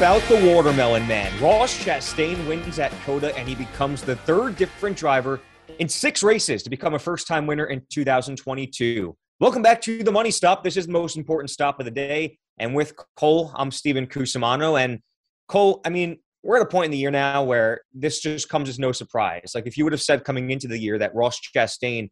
[0.00, 1.30] about the Watermelon Man.
[1.42, 5.42] Ross Chastain wins at COTA and he becomes the third different driver
[5.78, 9.14] in six races to become a first time winner in 2022.
[9.40, 10.64] Welcome back to the Money Stop.
[10.64, 12.38] This is the most important stop of the day.
[12.56, 14.82] And with Cole, I'm Steven Cusumano.
[14.82, 15.00] And
[15.48, 18.70] Cole, I mean, we're at a point in the year now where this just comes
[18.70, 19.52] as no surprise.
[19.54, 22.10] Like if you would have said coming into the year that Ross Chastain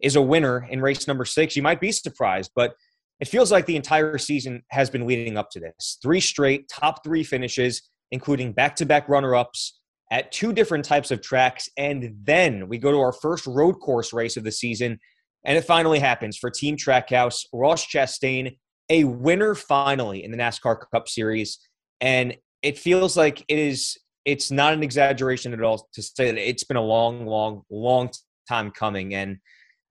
[0.00, 2.52] is a winner in race number six, you might be surprised.
[2.56, 2.76] But
[3.20, 5.98] it feels like the entire season has been leading up to this.
[6.02, 9.78] Three straight top three finishes, including back to back runner ups
[10.12, 11.68] at two different types of tracks.
[11.76, 14.98] And then we go to our first road course race of the season.
[15.44, 18.56] And it finally happens for Team Trackhouse, Ross Chastain,
[18.90, 21.58] a winner finally in the NASCAR Cup Series.
[22.00, 26.48] And it feels like it is, it's not an exaggeration at all to say that
[26.48, 28.10] it's been a long, long, long
[28.48, 29.14] time coming.
[29.14, 29.38] And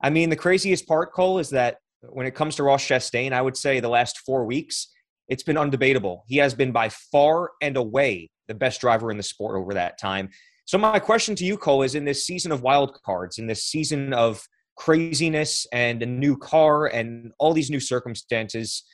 [0.02, 3.42] I mean, the craziest part, Cole, is that when it comes to Ross Chastain, I
[3.42, 4.88] would say the last four weeks,
[5.28, 6.20] it's been undebatable.
[6.26, 9.98] He has been by far and away the best driver in the sport over that
[9.98, 10.30] time.
[10.66, 13.64] So my question to you, Cole, is in this season of wild cards, in this
[13.64, 14.42] season of
[14.76, 18.84] craziness and a new car and all these new circumstances,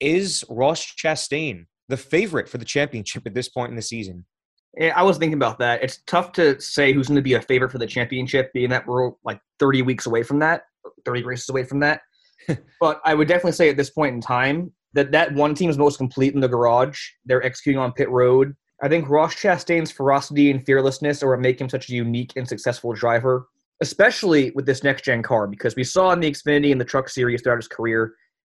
[0.00, 4.24] is Ross Chastain the favorite for the championship at this point in the season?
[4.78, 5.82] Eh, I was thinking about that.
[5.82, 8.86] It's tough to say who's going to be a favorite for the championship, being that
[8.86, 10.62] we're like 30 weeks away from that,
[11.04, 12.00] 30 races away from that.
[12.80, 15.78] But I would definitely say at this point in time that that one team is
[15.78, 17.00] most complete in the garage.
[17.24, 18.54] They're executing on pit road.
[18.82, 22.46] I think Ross Chastain's ferocity and fearlessness are what make him such a unique and
[22.46, 23.48] successful driver,
[23.80, 27.08] especially with this next gen car, because we saw in the Xfinity and the Truck
[27.08, 28.14] Series throughout his career,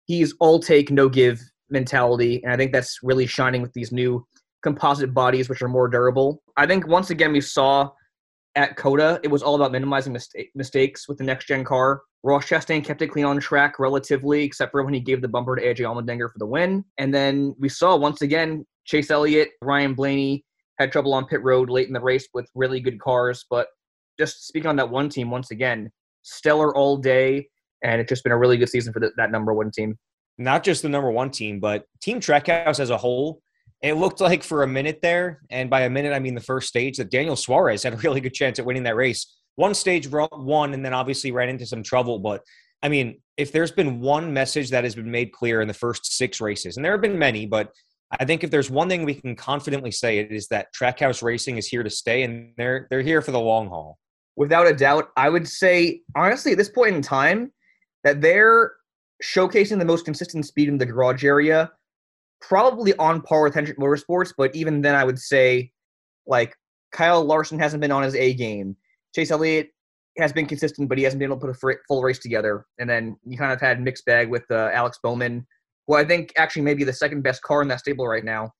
[0.06, 2.42] he's all take, no give mentality.
[2.42, 4.26] And I think that's really shining with these new
[4.62, 6.42] composite bodies, which are more durable.
[6.56, 7.90] I think once again, we saw
[8.54, 12.00] at COTA, it was all about minimizing mistake, mistakes with the next gen car.
[12.26, 15.54] Ross Chastain kept it clean on track relatively, except for when he gave the bumper
[15.54, 16.84] to AJ Allmendinger for the win.
[16.98, 20.44] And then we saw once again Chase Elliott, Ryan Blaney
[20.80, 23.46] had trouble on pit road late in the race with really good cars.
[23.48, 23.68] But
[24.18, 25.88] just speaking on that one team once again,
[26.22, 27.46] stellar all day,
[27.84, 29.96] and it's just been a really good season for the, that number one team.
[30.36, 33.40] Not just the number one team, but Team Trackhouse as a whole
[33.82, 36.68] it looked like for a minute there, and by a minute I mean the first
[36.68, 39.36] stage, that Daniel Suarez had a really good chance at winning that race.
[39.56, 42.18] One stage won, and then obviously ran into some trouble.
[42.18, 42.42] But
[42.82, 46.16] I mean, if there's been one message that has been made clear in the first
[46.16, 47.72] six races, and there have been many, but
[48.10, 51.56] I think if there's one thing we can confidently say, it is that Trackhouse Racing
[51.56, 53.98] is here to stay, and they're they're here for the long haul.
[54.36, 57.52] Without a doubt, I would say honestly at this point in time
[58.04, 58.74] that they're
[59.24, 61.72] showcasing the most consistent speed in the garage area
[62.40, 65.72] probably on par with Hendrick Motorsports, but even then, I would say
[66.26, 66.56] like
[66.92, 68.76] Kyle Larson hasn't been on his A game.
[69.16, 69.70] Chase Elliott
[70.18, 72.66] has been consistent, but he hasn't been able to put a full race together.
[72.78, 75.46] And then you kind of had mixed bag with uh, Alex Bowman,
[75.86, 78.50] who I think actually may be the second best car in that stable right now,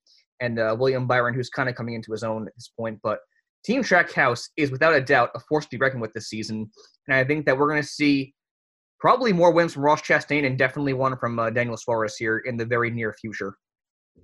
[0.40, 2.98] and uh, William Byron, who's kind of coming into his own at this point.
[3.02, 3.18] But
[3.66, 6.70] Team Trackhouse is without a doubt a force to be reckoned with this season,
[7.06, 8.32] and I think that we're going to see
[8.98, 12.56] probably more wins from Ross Chastain and definitely one from uh, Daniel Suarez here in
[12.56, 13.56] the very near future.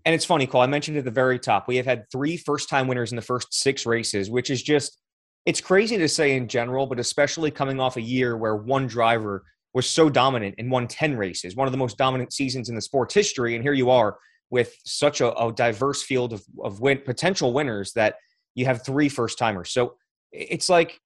[0.07, 0.63] And it's funny, Cole.
[0.63, 3.23] I mentioned at the very top, we have had three first time winners in the
[3.23, 4.97] first six races, which is just,
[5.45, 9.45] it's crazy to say in general, but especially coming off a year where one driver
[9.75, 12.83] was so dominant and won 10 races, one of the most dominant seasons in the
[12.83, 13.55] sport's history.
[13.55, 14.19] And here you are
[14.51, 18.17] with such a, a diverse field of, of win, potential winners that
[18.55, 19.73] you have three first timers.
[19.73, 19.97] So
[20.31, 21.01] it's like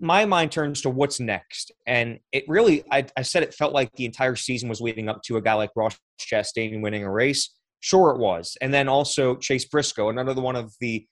[0.00, 1.72] my mind turns to what's next.
[1.86, 5.22] And it really, I, I said it felt like the entire season was leading up
[5.24, 7.50] to a guy like Ross Chastain winning a race
[7.82, 8.56] Sure, it was.
[8.60, 11.04] And then also Chase Briscoe, another one of the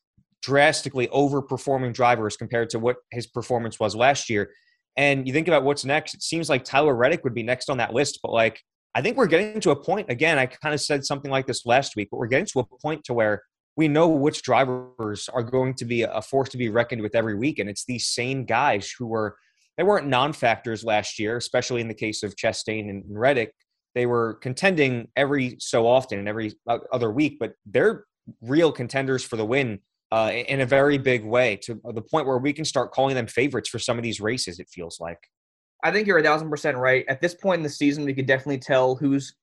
[0.42, 4.50] drastically overperforming drivers compared to what his performance was last year.
[4.96, 7.78] And you think about what's next, it seems like Tyler Reddick would be next on
[7.78, 8.20] that list.
[8.22, 8.60] But like,
[8.94, 11.64] I think we're getting to a point, again, I kind of said something like this
[11.64, 13.42] last week, but we're getting to a point to where
[13.76, 17.36] we know which drivers are going to be a force to be reckoned with every
[17.36, 17.58] week.
[17.58, 19.36] And it's these same guys who were,
[19.76, 23.52] they weren't non factors last year, especially in the case of Chastain and Reddick
[23.94, 28.04] they were contending every so often and every other week, but they're
[28.40, 29.80] real contenders for the win
[30.12, 33.26] uh, in a very big way to the point where we can start calling them
[33.26, 34.58] favorites for some of these races.
[34.58, 35.18] It feels like.
[35.82, 37.04] I think you're a thousand percent right.
[37.08, 39.34] At this point in the season, we could definitely tell who's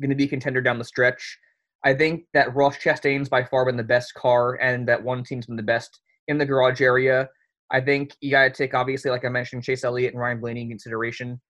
[0.00, 1.38] going to be contender down the stretch.
[1.84, 5.46] I think that Ross Chastain's by far been the best car, and that one team's
[5.46, 7.28] been the best in the garage area.
[7.72, 10.62] I think you got to take, obviously, like I mentioned, Chase Elliott and Ryan Blaney
[10.62, 11.40] in consideration.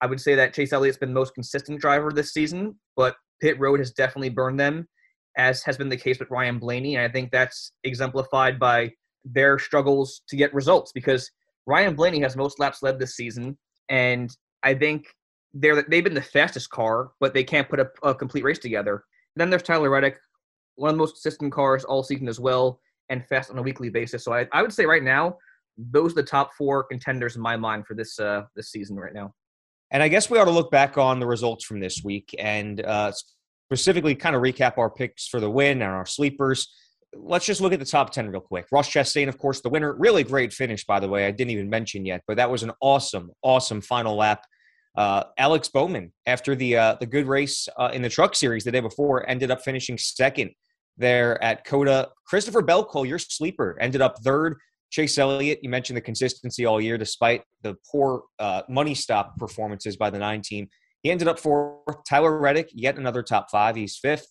[0.00, 3.58] I would say that Chase Elliott's been the most consistent driver this season, but pit
[3.58, 4.88] road has definitely burned them,
[5.36, 6.96] as has been the case with Ryan Blaney.
[6.96, 8.92] And I think that's exemplified by
[9.24, 11.30] their struggles to get results because
[11.66, 13.56] Ryan Blaney has most laps led this season,
[13.88, 15.06] and I think
[15.54, 19.04] they're they've been the fastest car, but they can't put a, a complete race together.
[19.34, 20.18] And then there's Tyler Reddick,
[20.76, 23.90] one of the most consistent cars all season as well, and fast on a weekly
[23.90, 24.24] basis.
[24.24, 25.36] So I, I would say right now,
[25.78, 29.14] those are the top four contenders in my mind for this uh, this season right
[29.14, 29.32] now.
[29.90, 32.84] And I guess we ought to look back on the results from this week and
[32.84, 33.12] uh,
[33.72, 36.70] specifically kind of recap our picks for the win and our sleepers.
[37.14, 38.66] Let's just look at the top 10 real quick.
[38.70, 39.94] Ross Chastain, of course, the winner.
[39.94, 41.26] Really great finish, by the way.
[41.26, 44.44] I didn't even mention yet, but that was an awesome, awesome final lap.
[44.94, 48.70] Uh, Alex Bowman, after the uh, the good race uh, in the Truck Series the
[48.70, 50.50] day before, ended up finishing second
[50.98, 52.10] there at COTA.
[52.26, 54.58] Christopher Bell Cole, your sleeper, ended up third.
[54.90, 59.96] Chase Elliott, you mentioned the consistency all year despite the poor uh, money stop performances
[59.96, 60.68] by the nine team.
[61.02, 62.04] He ended up fourth.
[62.08, 63.76] Tyler Reddick, yet another top five.
[63.76, 64.26] He's fifth.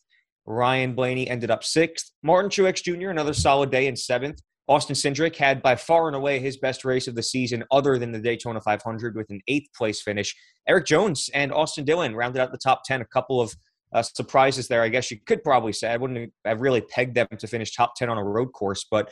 [0.46, 2.12] Ryan Blaney ended up sixth.
[2.24, 4.42] Martin Truex Jr., another solid day in seventh.
[4.68, 8.12] Austin Cindric had by far and away his best race of the season, other than
[8.12, 10.36] the Daytona 500, with an eighth place finish.
[10.68, 13.02] Erik Jones and Austin Dillon rounded out the top 10.
[13.02, 13.54] A couple of
[13.94, 15.92] uh, surprises there, I guess you could probably say.
[15.92, 19.12] I wouldn't have really pegged them to finish top 10 on a road course, but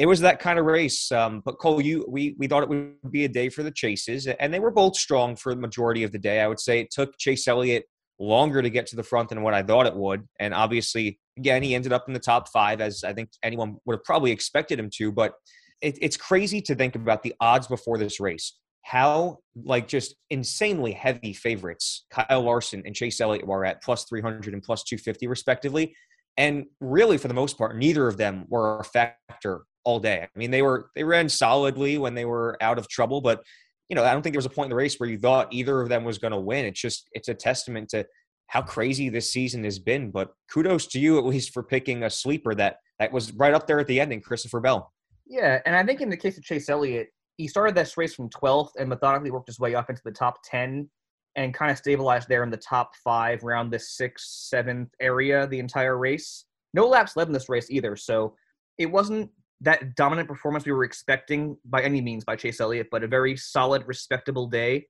[0.00, 1.12] it was that kind of race.
[1.12, 4.26] Um, but Cole, you we we thought it would be a day for the chases,
[4.26, 6.40] and they were both strong for the majority of the day.
[6.40, 7.84] I would say it took Chase Elliott
[8.18, 11.62] longer to get to the front than what I thought it would, and obviously, again,
[11.62, 14.78] he ended up in the top five as I think anyone would have probably expected
[14.78, 15.12] him to.
[15.12, 15.34] But
[15.82, 18.54] it, it's crazy to think about the odds before this race.
[18.82, 24.54] How like just insanely heavy favorites Kyle Larson and Chase Elliott were at plus 300
[24.54, 25.94] and plus 250 respectively.
[26.38, 30.22] And really, for the most part, neither of them were a factor all day.
[30.22, 33.42] I mean, they were they ran solidly when they were out of trouble, but
[33.88, 35.52] you know, I don't think there was a point in the race where you thought
[35.52, 36.64] either of them was going to win.
[36.64, 38.06] It's just it's a testament to
[38.46, 40.10] how crazy this season has been.
[40.10, 43.66] But kudos to you at least for picking a sleeper that that was right up
[43.66, 44.92] there at the ending, Christopher Bell.
[45.26, 48.28] Yeah, and I think in the case of Chase Elliott, he started this race from
[48.28, 50.90] 12th and methodically worked his way up into the top 10
[51.36, 55.58] and kind of stabilized there in the top five around the sixth, seventh area the
[55.58, 56.44] entire race.
[56.74, 58.34] No laps led in this race either, so
[58.78, 59.30] it wasn't
[59.62, 63.36] that dominant performance we were expecting by any means by Chase Elliott, but a very
[63.36, 64.86] solid, respectable day.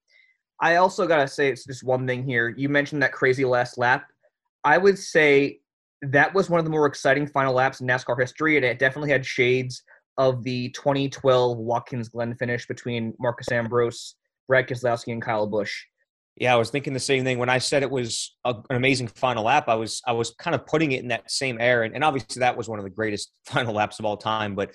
[0.60, 2.54] I also gotta say it's just one thing here.
[2.56, 4.06] You mentioned that crazy last lap.
[4.62, 5.60] I would say
[6.02, 9.10] that was one of the more exciting final laps in NASCAR history, and it definitely
[9.10, 9.82] had shades
[10.18, 14.16] of the 2012 Watkins Glen finish between Marcos Ambrose,
[14.48, 15.86] Brad Keselowski, and Kyle Busch.
[16.40, 19.08] Yeah, I was thinking the same thing when I said it was a, an amazing
[19.08, 19.68] final lap.
[19.68, 22.40] I was I was kind of putting it in that same air, and, and obviously
[22.40, 24.54] that was one of the greatest final laps of all time.
[24.54, 24.72] But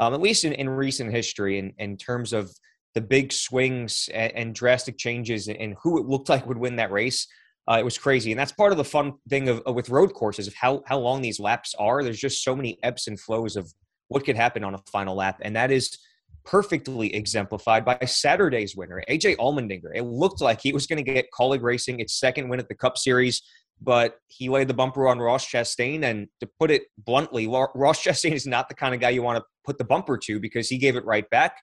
[0.00, 2.50] um, at least in, in recent history, in, in terms of
[2.96, 6.90] the big swings and, and drastic changes and who it looked like would win that
[6.90, 7.28] race,
[7.70, 8.32] uh, it was crazy.
[8.32, 10.98] And that's part of the fun thing of, of with road courses of how how
[10.98, 12.02] long these laps are.
[12.02, 13.72] There's just so many ebbs and flows of
[14.08, 15.96] what could happen on a final lap, and that is
[16.44, 19.90] perfectly exemplified by Saturday's winner, AJ Allmendinger.
[19.94, 22.74] It looked like he was going to get Kaulig Racing its second win at the
[22.74, 23.42] Cup Series,
[23.80, 26.04] but he laid the bumper on Ross Chastain.
[26.04, 29.38] And to put it bluntly, Ross Chastain is not the kind of guy you want
[29.38, 31.56] to put the bumper to because he gave it right back.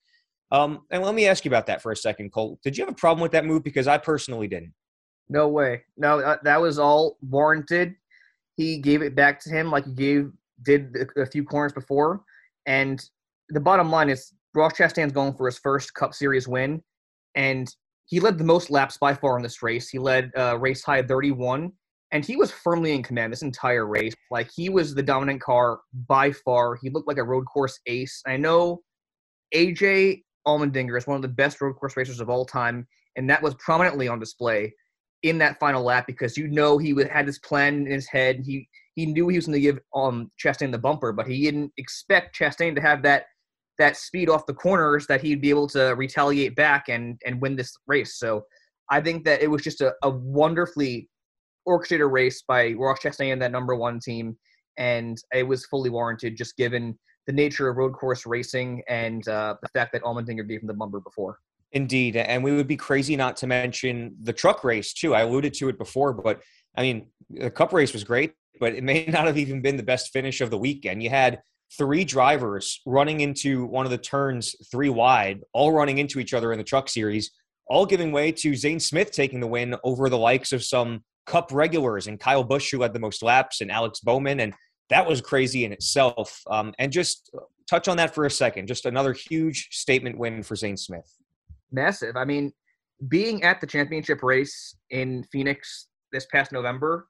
[0.52, 2.60] Um, and let me ask you about that for a second, Cole.
[2.64, 3.64] Did you have a problem with that move?
[3.64, 4.74] Because I personally didn't.
[5.30, 5.84] No way.
[5.96, 7.96] No, uh, that was all warranted.
[8.58, 10.32] He gave it back to him like he gave
[10.64, 12.22] did a few corners before.
[12.66, 13.04] And
[13.50, 16.82] the bottom line is Ross Chastain's going for his first Cup Series win,
[17.36, 17.74] and
[18.06, 19.90] he led the most laps by far in this race.
[19.90, 21.72] He led uh, race high 31,
[22.12, 24.14] and he was firmly in command this entire race.
[24.30, 26.76] Like he was the dominant car by far.
[26.76, 28.22] He looked like a road course ace.
[28.28, 28.82] I know
[29.56, 33.42] AJ Allmendinger is one of the best road course racers of all time, and that
[33.42, 34.74] was prominently on display
[35.24, 38.42] in that final lap because you know he had this plan in his head.
[38.44, 41.72] He he knew he was going to give um Chastain the bumper, but he didn't
[41.78, 43.26] expect Chastain to have that
[43.78, 47.56] that speed off the corners that he'd be able to retaliate back and and win
[47.56, 48.18] this race.
[48.18, 48.46] So
[48.90, 51.10] I think that it was just a, a wonderfully
[51.66, 54.38] orchestrated race by Ross Chastain and that number one team,
[54.78, 56.98] and it was fully warranted just given
[57.28, 60.74] the nature of road course racing and uh, the fact that Allmendinger gave him the
[60.74, 61.38] bumper before.
[61.72, 65.16] Indeed, and we would be crazy not to mention the truck race too.
[65.16, 66.42] I alluded to it before, but
[66.76, 69.84] I mean the Cup race was great, but it may not have even been the
[69.84, 71.02] best finish of the weekend.
[71.02, 71.42] You had
[71.78, 76.52] three drivers running into one of the turns three wide, all running into each other
[76.52, 77.32] in the truck series,
[77.68, 81.50] all giving way to Zane Smith taking the win over the likes of some cup
[81.52, 84.42] regulars and Kyle Busch, who had the most laps, and Alex Bowman.
[84.42, 84.54] And
[84.90, 86.42] that was crazy in itself.
[86.50, 87.32] Um, and just
[87.70, 88.68] touch on that for a second.
[88.68, 91.10] Just another huge statement win for Zane Smith.
[91.72, 92.18] Massive.
[92.18, 92.52] I mean,
[93.08, 97.08] being at the championship race in Phoenix this past November,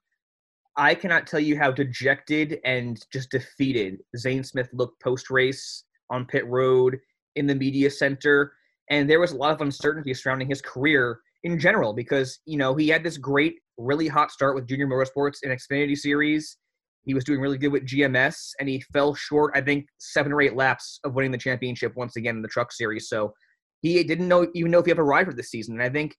[0.76, 6.24] I cannot tell you how dejected and just defeated Zane Smith looked post race on
[6.24, 6.98] pit road
[7.36, 8.52] in the media center.
[8.90, 12.74] And there was a lot of uncertainty surrounding his career in general because, you know,
[12.74, 16.56] he had this great, really hot start with Junior Motorsports in Xfinity Series.
[17.04, 20.40] He was doing really good with GMS, and he fell short, I think, seven or
[20.40, 23.08] eight laps of winning the championship once again in the Truck Series.
[23.08, 23.32] So
[23.80, 25.74] he didn't know even know if he have a for this season.
[25.74, 26.14] And I think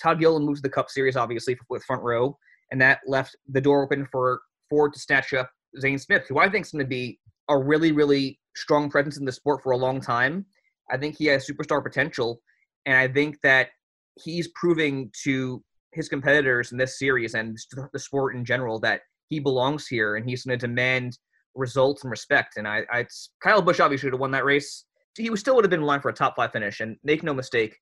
[0.00, 2.38] Todd Gilliland moves to the Cup Series, obviously, with front row,
[2.70, 6.48] and that left the door open for Ford to snatch up Zane Smith, who I
[6.48, 9.76] think is going to be a really, really strong presence in the sport for a
[9.76, 10.44] long time.
[10.90, 12.40] I think he has superstar potential,
[12.86, 13.68] and I think that
[14.16, 17.56] he's proving to his competitors in this series and
[17.92, 21.18] the sport in general that he belongs here and he's going to demand
[21.54, 22.56] results and respect.
[22.56, 23.06] And I, I
[23.42, 24.84] Kyle Busch obviously should have won that race.
[25.16, 26.80] He still would have been in line for a top five finish.
[26.80, 27.76] And make no mistake,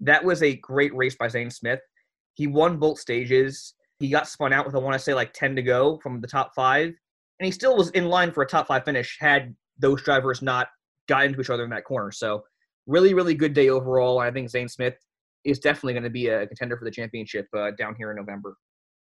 [0.00, 1.80] that was a great race by Zane Smith.
[2.34, 3.74] He won both stages.
[3.98, 6.28] He got spun out with, I want to say, like 10 to go from the
[6.28, 6.86] top five.
[6.86, 10.68] And he still was in line for a top five finish had those drivers not
[11.08, 12.10] gotten to each other in that corner.
[12.10, 12.44] So,
[12.86, 14.18] really, really good day overall.
[14.18, 14.94] I think Zane Smith
[15.44, 18.56] is definitely going to be a contender for the championship uh, down here in November.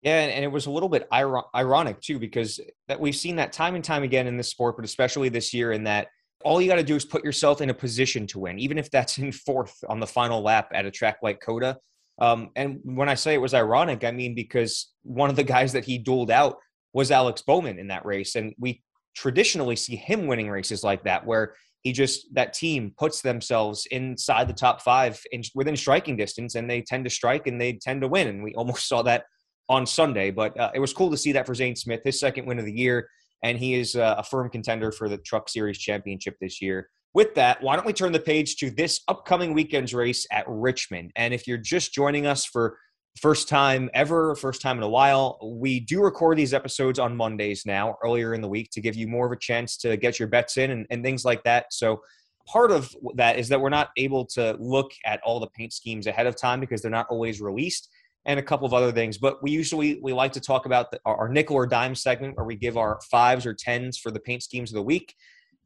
[0.02, 3.76] Yeah, and it was a little bit ironic too because that we've seen that time
[3.76, 6.08] and time again in this sport, but especially this year, in that
[6.44, 8.90] all you got to do is put yourself in a position to win, even if
[8.90, 11.78] that's in fourth on the final lap at a track like COTA.
[12.22, 15.74] Um, and when I say it was ironic, I mean because one of the guys
[15.74, 16.58] that he dueled out
[16.94, 18.84] was Alex Bowman in that race, and we
[19.16, 24.48] traditionally see him winning races like that, where he just that team puts themselves inside
[24.48, 28.02] the top five in, within striking distance, and they tend to strike and they tend
[28.02, 28.28] to win.
[28.28, 29.26] And we almost saw that
[29.68, 30.30] on Sunday.
[30.30, 32.66] But uh, it was cool to see that for Zane Smith, his second win of
[32.66, 33.10] the year,
[33.44, 36.90] and he is uh, a firm contender for the Truck Series Championship this year.
[37.14, 41.12] With that, why don't we turn the page to this upcoming weekend's race at Richmond?
[41.16, 42.78] And if you're just joining us for
[43.20, 47.66] first time ever, first time in a while, we do record these episodes on Mondays
[47.66, 50.30] now, earlier in the week, to give you more of a chance to get your
[50.30, 51.74] bets in and, and things like that.
[51.74, 52.02] So
[52.48, 56.08] part of that is that we're not able to look at all the paint schemes
[56.08, 57.90] ahead of time because they're not always released
[58.26, 59.18] and a couple of other things.
[59.18, 62.46] But we usually we like to talk about the, our nickel or dime segment where
[62.46, 65.16] we give our fives or tens for the paint schemes of the week.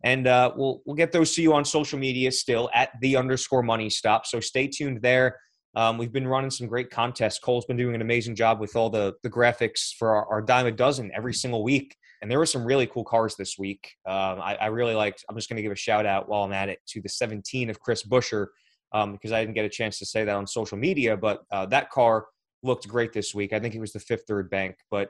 [0.04, 3.64] And uh, we'll we'll get those to you on social media still at the underscore
[3.64, 4.26] money stop.
[4.26, 5.40] So stay tuned there.
[5.76, 7.40] Um, we've been running some great contests.
[7.40, 10.68] Cole's been doing an amazing job with all the the graphics for our, our dime
[10.68, 11.96] a dozen every single week.
[12.22, 13.94] And there were some really cool cars this week.
[14.08, 15.26] Um, I, I, really liked.
[15.30, 17.70] I'm just going to give a shout out while I'm at it to the 17
[17.70, 18.48] of Chris Buescher
[18.94, 21.18] um, because I didn't get a chance to say that on social media.
[21.18, 22.26] But uh, that car
[22.66, 23.54] looked great this week.
[23.54, 24.76] I think it was the fifth third bank.
[24.92, 25.10] But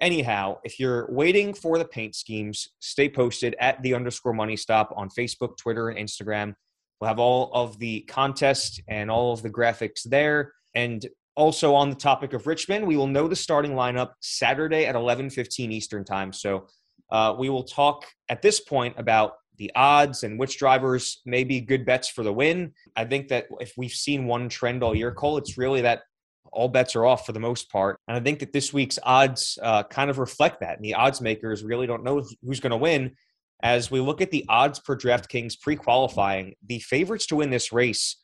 [0.00, 4.92] anyhow, if you're waiting for the paint schemes, stay posted at the underscore money stop
[4.96, 6.54] on Facebook, Twitter, and Instagram.
[7.00, 10.52] We'll have all of the contest and all of the graphics there.
[10.74, 14.94] And also on the topic of Richmond, we will know the starting lineup Saturday at
[14.94, 16.32] 11:15 Eastern time.
[16.32, 16.66] So
[17.10, 21.60] uh, we will talk at this point about the odds and which drivers may be
[21.60, 22.72] good bets for the win.
[22.94, 26.02] I think that if we've seen one trend all year, Cole, it's really that
[26.56, 28.00] all bets are off for the most part.
[28.08, 30.76] And I think that this week's odds uh, kind of reflect that.
[30.76, 33.12] And the odds makers really don't know who's going to win.
[33.62, 37.72] As we look at the odds per DraftKings pre qualifying, the favorites to win this
[37.72, 38.16] race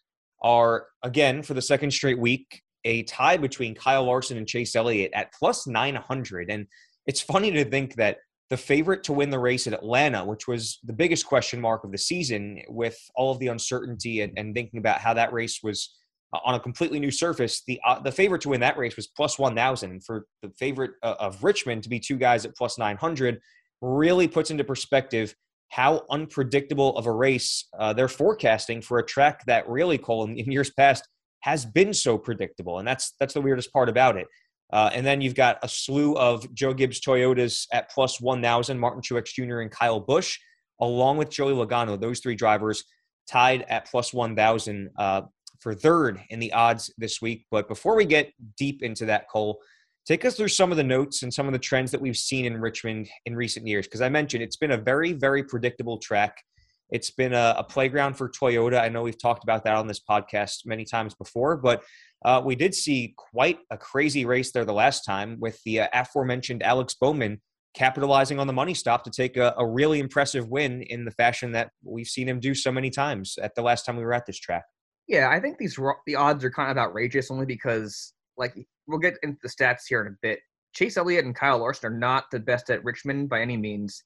[0.43, 5.13] are, again, for the second straight week, a tie between Kyle Larson and Chase Elliott
[5.15, 6.51] at plus 900.
[6.51, 6.67] And
[7.07, 8.17] it's funny to think that
[8.49, 11.93] the favorite to win the race at Atlanta, which was the biggest question mark of
[11.93, 15.95] the season with all of the uncertainty and, and thinking about how that race was
[16.33, 17.63] uh, on a completely new surface.
[17.67, 20.93] The uh, the favorite to win that race was plus one thousand, for the favorite
[21.03, 23.41] uh, of Richmond to be two guys at plus nine hundred
[23.81, 25.35] really puts into perspective
[25.69, 30.37] how unpredictable of a race uh, they're forecasting for a track that really, Cole, in,
[30.37, 31.09] in, years past
[31.41, 34.27] has been so predictable, and that's that's the weirdest part about it.
[34.73, 38.79] Uh, and then you've got a slew of Joe Gibbs Toyotas at plus one thousand,
[38.79, 39.61] Martin Truex Jr.
[39.61, 40.39] and Kyle Busch,
[40.81, 42.01] along with Joey Logano.
[42.01, 42.85] Those three drivers
[43.27, 44.91] tied at plus one thousand.
[44.99, 45.23] Uh,
[45.63, 47.47] for third in the odds this week.
[47.51, 49.61] But before we get deep into that, Cole,
[50.07, 52.45] take us through some of the notes and some of the trends that we've seen
[52.45, 53.87] in Richmond in recent years.
[53.87, 56.43] Because I mentioned it's been a very, very predictable track.
[56.91, 58.79] It's been a, a, playground for Toyota.
[58.79, 61.83] I know we've talked about that on this podcast many times before, but
[62.25, 65.89] uh, we did see quite a crazy race there the last time with the uh,
[65.95, 67.41] aforementioned Alex Bowman
[67.75, 71.53] capitalizing on the money stop to take a, a really impressive win in the fashion
[71.53, 74.27] that we've seen him do so many times at the last time we were at
[74.27, 74.65] this track.
[75.09, 78.55] Yeah, I think these the odds are kind of outrageous only because like
[78.87, 80.41] we'll get into the stats here in a bit.
[80.75, 84.03] Chase Elliott and Kyle Larson are not the best at Richmond by any means.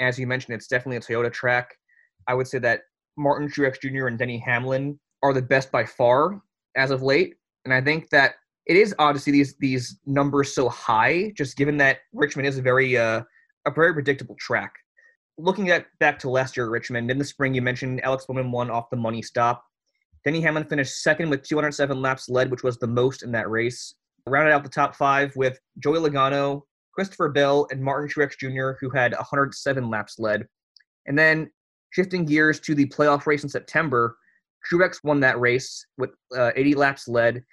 [0.00, 1.74] As you mentioned, it's definitely a Toyota track.
[2.26, 2.82] I would say that
[3.16, 4.06] Martin Truex Jr.
[4.06, 6.40] and Denny Hamlin are the best by far
[6.76, 8.34] as of late, and I think that
[8.66, 12.58] it is odd to see these these numbers so high, just given that Richmond is
[12.58, 13.22] a very uh,
[13.66, 14.74] a very predictable track.
[15.38, 18.52] Looking at back to last year at Richmond in the spring, you mentioned Alex Bowman
[18.52, 19.64] won off the money stop.
[20.24, 23.94] Denny Hamlin finished second with 207 laps led, which was the most in that race.
[24.26, 28.90] Rounded out the top five with Joey Logano, Christopher Bell and Martin Truex Jr., who
[28.90, 30.46] had 107 laps led.
[31.06, 31.50] And then
[31.90, 34.16] shifting gears to the playoff race in September,
[34.70, 37.44] Truex won that race with uh, 80 laps led.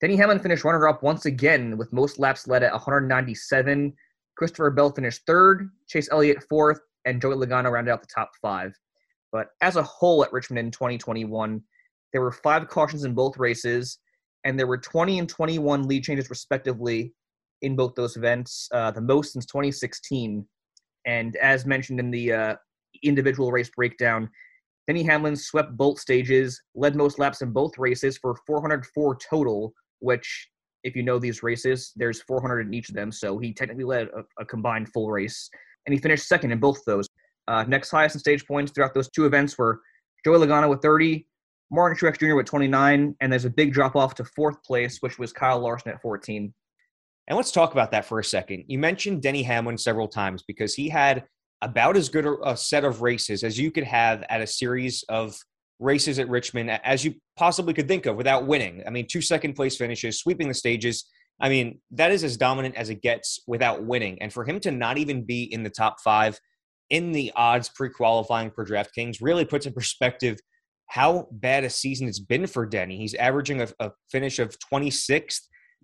[0.00, 3.92] Denny Hamlin finished runner up once again with most laps led at 197.
[4.36, 8.74] Christopher Bell finished third, Chase Elliott fourth, and Joey Logano rounded out the top five.
[9.32, 11.62] But as a whole at Richmond in 2021,
[12.16, 13.98] there were five cautions in both races,
[14.44, 17.12] and there were 20 and 21 lead changes respectively
[17.60, 20.42] in both those events, uh, the most since 2016.
[21.04, 22.54] And as mentioned in the uh,
[23.02, 24.30] individual race breakdown,
[24.88, 30.48] Denny Hamlin swept both stages, led most laps in both races for 404 total, which,
[30.84, 33.12] if you know these races, there's 400 in each of them.
[33.12, 35.50] So he technically led a, a combined full race,
[35.84, 37.06] and he finished second in both those.
[37.46, 39.82] Uh, next highest in stage points throughout those two events were
[40.24, 41.26] Joey Logano with 30,
[41.70, 42.36] Martin Truex Jr.
[42.36, 45.92] with 29, and there's a big drop off to fourth place, which was Kyle Larson
[45.92, 46.52] at 14.
[47.28, 48.64] And let's talk about that for a second.
[48.68, 51.24] You mentioned Denny Hamlin several times because he had
[51.62, 55.36] about as good a set of races as you could have at a series of
[55.78, 58.82] races at Richmond as you possibly could think of without winning.
[58.86, 61.06] I mean, two second place finishes, sweeping the stages.
[61.40, 64.20] I mean, that is as dominant as it gets without winning.
[64.22, 66.38] And for him to not even be in the top five
[66.90, 70.38] in the odds pre qualifying for DraftKings really puts in perspective
[70.88, 72.96] how bad a season it's been for Denny.
[72.96, 75.40] He's averaging a, a finish of 26th,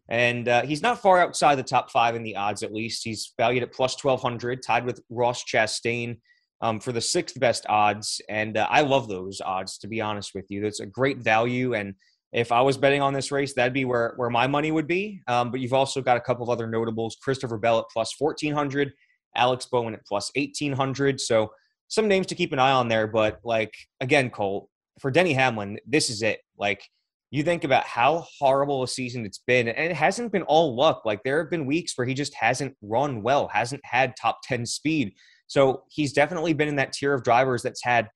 [0.08, 3.02] and uh, he's not far outside the top five in the odds, at least.
[3.04, 6.18] He's valued at plus 1200, tied with Ross Chastain
[6.60, 8.20] um, for the sixth best odds.
[8.28, 10.62] And uh, I love those odds, to be honest with you.
[10.62, 11.74] That's a great value.
[11.74, 11.94] And
[12.32, 15.20] if I was betting on this race, that'd be where, where my money would be.
[15.28, 18.92] Um, but you've also got a couple of other notables Christopher Bell at plus 1400,
[19.36, 21.20] Alex Bowman at plus 1800.
[21.20, 21.52] So
[21.88, 23.06] some names to keep an eye on there.
[23.06, 26.40] But like, again, Cole, for Denny Hamlin, this is it.
[26.58, 26.82] Like,
[27.30, 31.02] you think about how horrible a season it's been, and it hasn't been all luck.
[31.04, 34.66] Like, there have been weeks where he just hasn't run well, hasn't had top 10
[34.66, 35.14] speed.
[35.46, 38.08] So he's definitely been in that tier of drivers that's had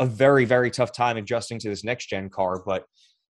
[0.00, 2.62] a very, very tough time adjusting to this next gen car.
[2.64, 2.84] But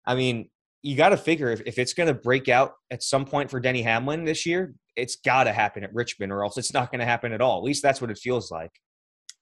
[0.07, 0.51] I mean,
[0.83, 3.59] you got to figure if, if it's going to break out at some point for
[3.59, 7.01] Denny Hamlin this year, it's got to happen at Richmond, or else it's not going
[7.01, 7.59] to happen at all.
[7.59, 8.70] At least that's what it feels like.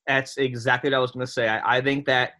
[0.06, 1.48] That's exactly what I was going to say.
[1.48, 2.32] I, I think that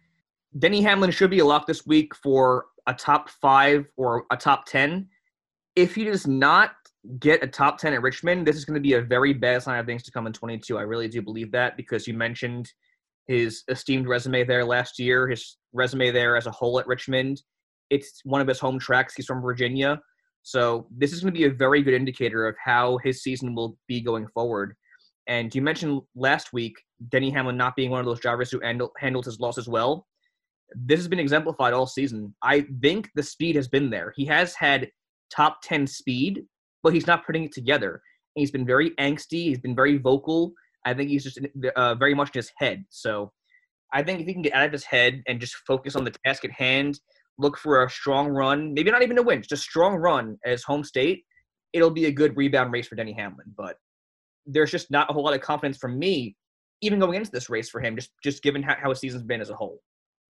[0.57, 4.65] Denny Hamlin should be a lock this week for a top five or a top
[4.65, 5.07] 10.
[5.75, 6.71] If he does not
[7.19, 9.79] get a top 10 at Richmond, this is going to be a very bad sign
[9.79, 10.77] of things to come in 22.
[10.77, 12.71] I really do believe that because you mentioned
[13.27, 17.41] his esteemed resume there last year, his resume there as a whole at Richmond.
[17.89, 19.13] It's one of his home tracks.
[19.15, 19.99] He's from Virginia.
[20.43, 23.77] So this is going to be a very good indicator of how his season will
[23.87, 24.75] be going forward.
[25.27, 26.73] And you mentioned last week
[27.09, 30.07] Denny Hamlin not being one of those drivers who handle, handled his loss as well
[30.75, 32.33] this has been exemplified all season.
[32.43, 34.13] I think the speed has been there.
[34.15, 34.89] He has had
[35.33, 36.43] top 10 speed,
[36.83, 38.01] but he's not putting it together.
[38.35, 39.45] He's been very angsty.
[39.45, 40.53] He's been very vocal.
[40.85, 41.39] I think he's just
[41.75, 42.85] uh, very much in his head.
[42.89, 43.31] So
[43.93, 46.13] I think if he can get out of his head and just focus on the
[46.25, 46.99] task at hand,
[47.37, 50.63] look for a strong run, maybe not even a win, just a strong run as
[50.63, 51.23] home state,
[51.73, 53.53] it'll be a good rebound race for Denny Hamlin.
[53.55, 53.77] But
[54.45, 56.35] there's just not a whole lot of confidence from me,
[56.81, 59.41] even going into this race for him, just just given how, how his season's been
[59.41, 59.81] as a whole.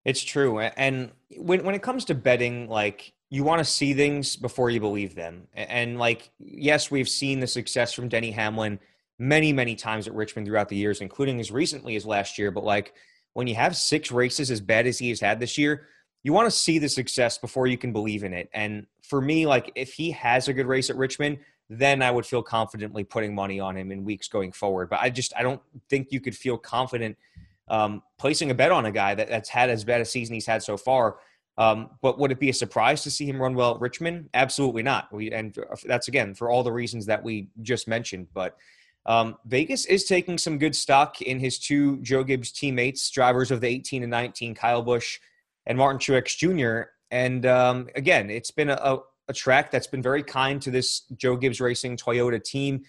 [0.06, 0.60] It's true.
[0.60, 4.78] And when when it comes to betting, like you want to see things before you
[4.78, 5.48] believe them.
[5.52, 8.78] And like, yes, we've seen the success from Denny Hamlin
[9.18, 12.52] many, many times at Richmond throughout the years, including as recently as last year.
[12.52, 12.94] But like
[13.32, 15.88] when you have six races as bad as he has had this year,
[16.22, 18.48] you want to see the success before you can believe in it.
[18.54, 21.38] And for me, like if he has a good race at Richmond,
[21.68, 24.88] then I would feel confidently putting money on him in weeks going forward.
[24.88, 27.16] But I just I don't think you could feel confident
[27.68, 30.46] um, placing a bet on a guy that, that's had as bad a season he's
[30.46, 31.16] had so far.
[31.58, 34.28] Um, but would it be a surprise to see him run well at Richmond?
[34.34, 35.12] Absolutely not.
[35.12, 38.26] We and that's again for all the reasons that we just mentioned.
[38.34, 38.56] But
[39.06, 43.60] um, Vegas is taking some good stock in his two Joe Gibbs teammates, drivers of
[43.60, 45.18] the 18 and 19, Kyle Busch
[45.64, 46.90] and Martin Truex Jr.
[47.10, 48.98] And um, again, it's been a,
[49.28, 52.82] a track that's been very kind to this Joe Gibbs Racing Toyota team.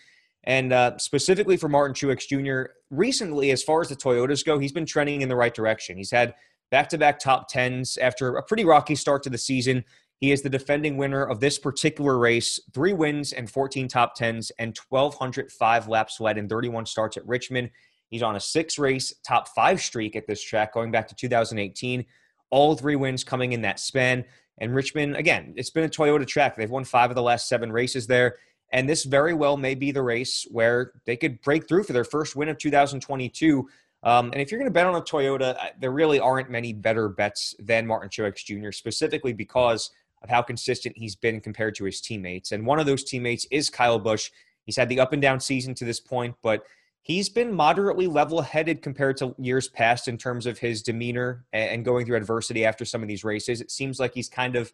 [0.43, 4.71] And uh, specifically for Martin Truex Jr., recently, as far as the Toyotas go, he's
[4.71, 5.97] been trending in the right direction.
[5.97, 6.33] He's had
[6.71, 9.83] back to back top tens after a pretty rocky start to the season.
[10.19, 14.51] He is the defending winner of this particular race, three wins and 14 top tens
[14.57, 17.69] and 1,205 laps led in 31 starts at Richmond.
[18.09, 22.05] He's on a six race top five streak at this track going back to 2018.
[22.49, 24.25] All three wins coming in that span.
[24.59, 26.55] And Richmond, again, it's been a Toyota track.
[26.55, 28.37] They've won five of the last seven races there.
[28.71, 32.03] And this very well may be the race where they could break through for their
[32.03, 33.67] first win of 2022.
[34.03, 37.09] Um, and if you're going to bet on a Toyota, there really aren't many better
[37.09, 42.01] bets than Martin Truex Jr., specifically because of how consistent he's been compared to his
[42.01, 42.51] teammates.
[42.51, 44.31] And one of those teammates is Kyle Busch.
[44.65, 46.63] He's had the up and down season to this point, but
[47.01, 51.85] he's been moderately level headed compared to years past in terms of his demeanor and
[51.85, 53.61] going through adversity after some of these races.
[53.61, 54.73] It seems like he's kind of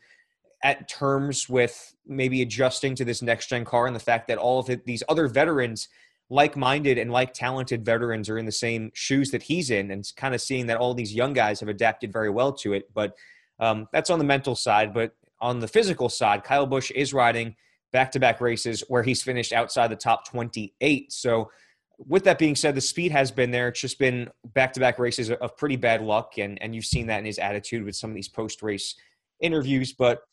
[0.63, 4.59] at terms with maybe adjusting to this next gen car and the fact that all
[4.59, 5.89] of it, these other veterans,
[6.29, 10.09] like minded and like talented veterans, are in the same shoes that he's in, and
[10.15, 12.89] kind of seeing that all these young guys have adapted very well to it.
[12.93, 13.15] But
[13.59, 14.93] um, that's on the mental side.
[14.93, 17.55] But on the physical side, Kyle Busch is riding
[17.91, 21.11] back to back races where he's finished outside the top 28.
[21.11, 21.51] So,
[21.99, 23.67] with that being said, the speed has been there.
[23.67, 26.39] It's just been back to back races of pretty bad luck.
[26.39, 28.95] And, and you've seen that in his attitude with some of these post race
[29.39, 29.93] interviews.
[29.93, 30.23] But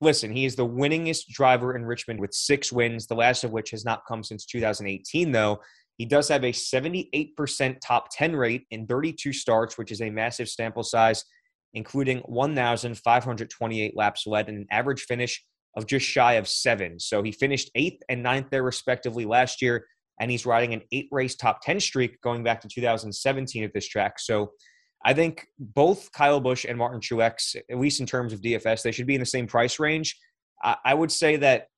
[0.00, 3.70] listen, he is the winningest driver in Richmond with six wins, the last of which
[3.70, 5.60] has not come since 2018, though.
[5.96, 10.48] He does have a 78% top 10 rate in 32 starts, which is a massive
[10.48, 11.24] sample size,
[11.72, 15.42] including 1,528 laps led and an average finish
[15.74, 16.98] of just shy of seven.
[16.98, 19.86] So he finished eighth and ninth there, respectively, last year.
[20.20, 23.86] And he's riding an eight race top 10 streak going back to 2017 at this
[23.86, 24.18] track.
[24.18, 24.52] So
[25.04, 28.92] I think both Kyle Busch and Martin Truex, at least in terms of DFS, they
[28.92, 30.16] should be in the same price range.
[30.62, 31.68] I, I would say that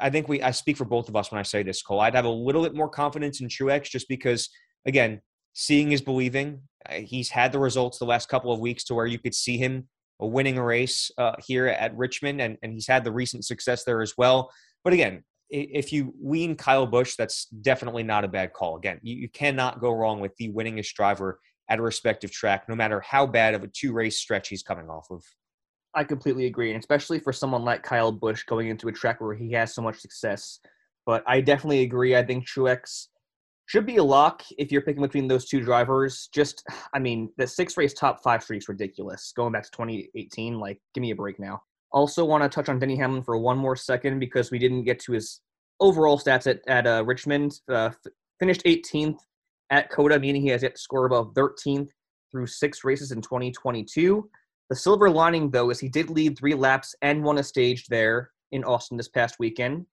[0.00, 2.00] I think we I speak for both of us when I say this, Cole.
[2.00, 4.48] I'd have a little bit more confidence in Truex just because,
[4.86, 5.20] again,
[5.52, 6.62] seeing is believing.
[6.88, 9.56] Uh, he's had the results the last couple of weeks to where you could see
[9.56, 13.84] him winning a race uh, here at Richmond, and, and he's had the recent success
[13.84, 14.50] there as well.
[14.82, 18.76] But again, if you lean Kyle Busch, that's definitely not a bad call.
[18.76, 22.74] Again, you, you cannot go wrong with the winningest driver at a respective track, no
[22.74, 25.22] matter how bad of a two race stretch he's coming off of.
[25.94, 29.34] I completely agree, and especially for someone like Kyle Busch going into a track where
[29.34, 30.58] he has so much success.
[31.06, 32.16] But I definitely agree.
[32.16, 33.08] I think Truex
[33.66, 36.28] should be a lock if you're picking between those two drivers.
[36.34, 39.32] Just, I mean, the six race top five streak's ridiculous.
[39.36, 41.62] Going back to 2018, like, give me a break now.
[41.92, 44.98] Also, want to touch on Denny Hamlin for one more second because we didn't get
[45.00, 45.40] to his
[45.78, 47.60] overall stats at at uh, Richmond.
[47.68, 47.90] Uh,
[48.40, 49.18] finished 18th
[49.70, 51.88] at COTA, meaning he has yet to score above 13th
[52.30, 54.28] through six races in 2022.
[54.70, 58.30] The silver lining, though, is he did lead three laps and won a stage there
[58.52, 59.86] in Austin this past weekend.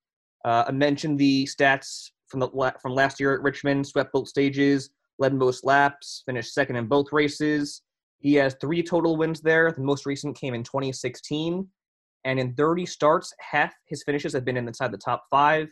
[0.45, 4.89] Uh, I mentioned the stats from the from last year at Richmond, swept both stages,
[5.19, 7.81] led most laps, finished second in both races.
[8.19, 9.71] He has three total wins there.
[9.71, 11.67] The most recent came in 2016.
[12.23, 15.69] And in 30 starts, half his finishes have been inside the top five,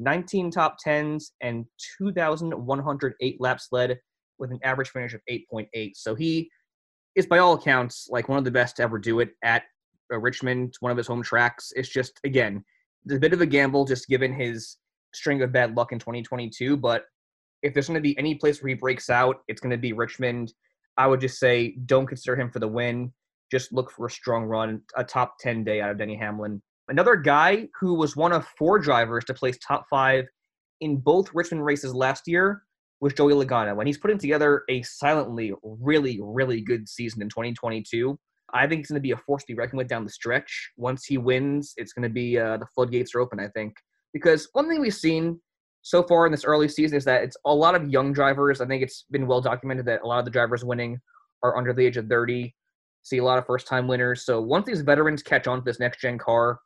[0.00, 1.64] 19 top tens, and
[1.98, 4.00] 2,108 laps led
[4.38, 5.92] with an average finish of 8.8.
[5.94, 6.50] So he
[7.14, 9.62] is, by all accounts, like one of the best to ever do it at
[10.12, 11.72] uh, Richmond, one of his home tracks.
[11.76, 12.64] It's just, again,
[13.10, 14.78] a bit of a gamble just given his
[15.14, 16.76] string of bad luck in 2022.
[16.76, 17.04] But
[17.62, 19.92] if there's going to be any place where he breaks out, it's going to be
[19.92, 20.52] Richmond.
[20.96, 23.12] I would just say don't consider him for the win.
[23.50, 26.62] Just look for a strong run, a top 10 day out of Denny Hamlin.
[26.90, 30.26] Another guy who was one of four drivers to place top five
[30.80, 32.64] in both Richmond races last year
[33.00, 33.78] was Joey Logano.
[33.78, 38.18] and he's putting together a silently really, really good season in 2022,
[38.52, 40.70] I think it's going to be a force to be reckoned with down the stretch.
[40.76, 43.72] Once he wins, it's going to be uh, the floodgates are open, I think.
[44.12, 45.40] Because one thing we've seen
[45.82, 48.60] so far in this early season is that it's a lot of young drivers.
[48.60, 50.98] I think it's been well documented that a lot of the drivers winning
[51.44, 52.52] are under the age of 30.
[53.04, 54.26] See a lot of first time winners.
[54.26, 56.58] So once these veterans catch on to this next gen car,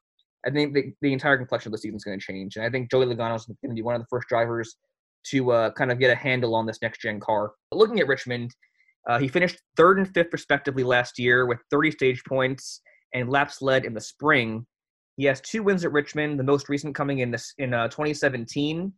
[0.46, 2.56] I think the, the entire complexion of the season is going to change.
[2.56, 4.76] And I think Joey Logano is going to be one of the first drivers
[5.28, 7.52] to uh, kind of get a handle on this next gen car.
[7.70, 8.54] But looking at Richmond,
[9.08, 12.80] uh, he finished third and fifth respectively last year with 30 stage points
[13.14, 14.66] and laps led in the spring.
[15.16, 18.92] He has two wins at Richmond, the most recent coming in this in uh, 2017,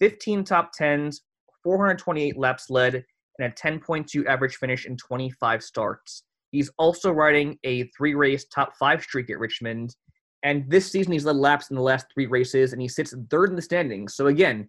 [0.00, 1.22] 15 top tens,
[1.64, 3.04] 428 laps led,
[3.38, 6.22] and a 10.2 average finish in 25 starts.
[6.50, 9.94] He's also riding a three race top five streak at Richmond.
[10.42, 13.50] And this season, he's led laps in the last three races, and he sits third
[13.50, 14.14] in the standings.
[14.14, 14.68] So, again,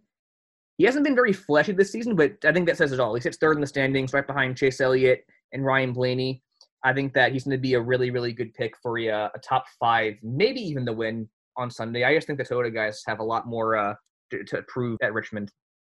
[0.77, 3.13] he hasn't been very fleshy this season, but I think that says it all.
[3.13, 6.41] He sits third in the standings, right behind Chase Elliott and Ryan Blaney.
[6.83, 9.39] I think that he's going to be a really, really good pick for a, a
[9.43, 12.03] top five, maybe even the win on Sunday.
[12.03, 13.95] I just think the Toyota guys have a lot more uh,
[14.31, 15.51] to, to prove at Richmond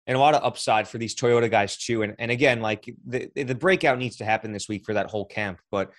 [0.08, 2.04] and a lot of upside for these Toyota guys too.
[2.04, 5.26] And and again, like the the breakout needs to happen this week for that whole
[5.26, 5.60] camp.
[5.72, 5.92] But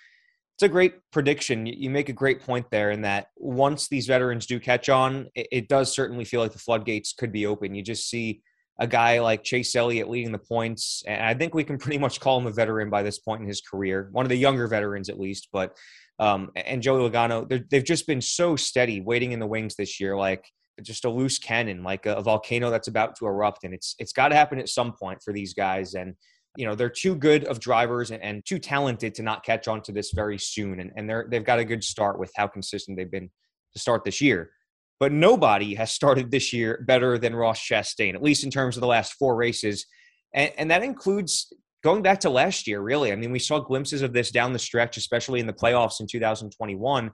[0.55, 1.65] it's a great prediction.
[1.65, 5.67] You make a great point there in that once these veterans do catch on, it,
[5.67, 7.75] does certainly feel like the floodgates could be open.
[7.75, 8.41] You just see
[8.79, 11.03] a guy like Chase Elliott leading the points.
[11.05, 13.47] And I think we can pretty much call him a veteran by this point in
[13.49, 15.49] his career, one of the younger veterans at least.
[15.51, 15.75] But
[16.19, 20.15] um, and Joey Logano, they've just been so steady, waiting in the wings this year,
[20.15, 20.45] like
[20.81, 23.65] just a loose cannon, like a, a volcano that's about to erupt.
[23.65, 25.95] And it's it's got to happen at some point for these guys.
[25.95, 26.15] And
[26.57, 29.81] you know they're too good of drivers and, and too talented to not catch on
[29.83, 30.79] to this very soon.
[30.79, 33.29] And, and they're they've got a good start with how consistent they've been
[33.73, 34.51] to start this year.
[34.99, 38.81] but nobody has started this year better than Ross Chastain, at least in terms of
[38.81, 39.85] the last four races.
[40.33, 41.51] And, and that includes
[41.83, 43.11] going back to last year, really.
[43.11, 46.07] I mean, we saw glimpses of this down the stretch, especially in the playoffs in
[46.07, 47.11] 2021.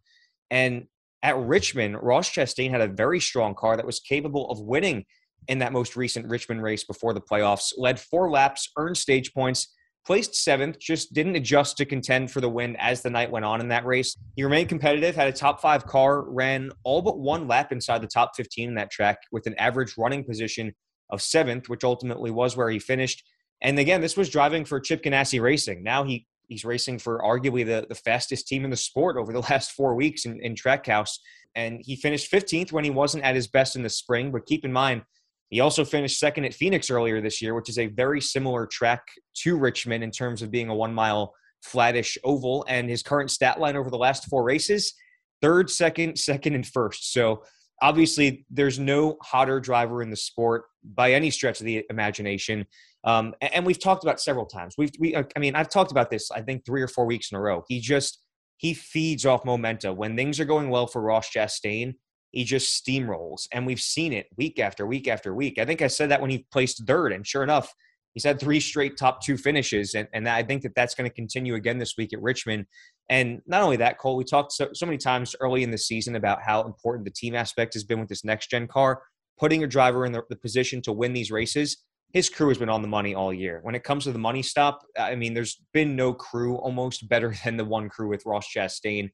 [0.49, 0.87] And
[1.23, 5.05] at Richmond, Ross Chastain had a very strong car that was capable of winning
[5.47, 9.73] in that most recent Richmond race before the playoffs, led four laps, earned stage points,
[10.05, 13.61] placed seventh, just didn't adjust to contend for the win as the night went on
[13.61, 14.17] in that race.
[14.35, 18.07] He remained competitive, had a top five car, ran all but one lap inside the
[18.07, 20.73] top 15 in that track with an average running position
[21.09, 23.23] of seventh, which ultimately was where he finished.
[23.61, 25.83] And again, this was driving for Chip Ganassi Racing.
[25.83, 29.39] Now he he's racing for arguably the, the fastest team in the sport over the
[29.49, 31.17] last four weeks in, in Trackhouse.
[31.55, 34.31] And he finished 15th when he wasn't at his best in the spring.
[34.31, 35.03] But keep in mind,
[35.51, 39.03] he also finished second at Phoenix earlier this year, which is a very similar track
[39.43, 42.65] to Richmond in terms of being a one mile flattish oval.
[42.67, 44.93] And his current stat line over the last four races
[45.41, 47.11] third, second, second, and first.
[47.13, 47.43] So
[47.81, 52.65] obviously, there's no hotter driver in the sport by any stretch of the imagination.
[53.03, 54.75] Um, and we've talked about several times.
[54.77, 57.37] We've, we, I mean, I've talked about this, I think, three or four weeks in
[57.37, 57.63] a row.
[57.67, 58.19] He just,
[58.57, 59.97] he feeds off momentum.
[59.97, 61.95] When things are going well for Ross Chastain,
[62.31, 63.47] he just steamrolls.
[63.51, 65.59] And we've seen it week after week after week.
[65.59, 67.73] I think I said that when he placed third, and sure enough,
[68.13, 69.93] he's had three straight top two finishes.
[69.93, 72.65] And, and I think that that's going to continue again this week at Richmond.
[73.09, 76.15] And not only that, Cole, we talked so, so many times early in the season
[76.15, 79.01] about how important the team aspect has been with this next gen car,
[79.37, 81.83] putting a driver in the, the position to win these races.
[82.13, 83.59] His crew has been on the money all year.
[83.63, 87.33] When it comes to the money stop, I mean, there's been no crew almost better
[87.43, 89.09] than the one crew with Ross Chastain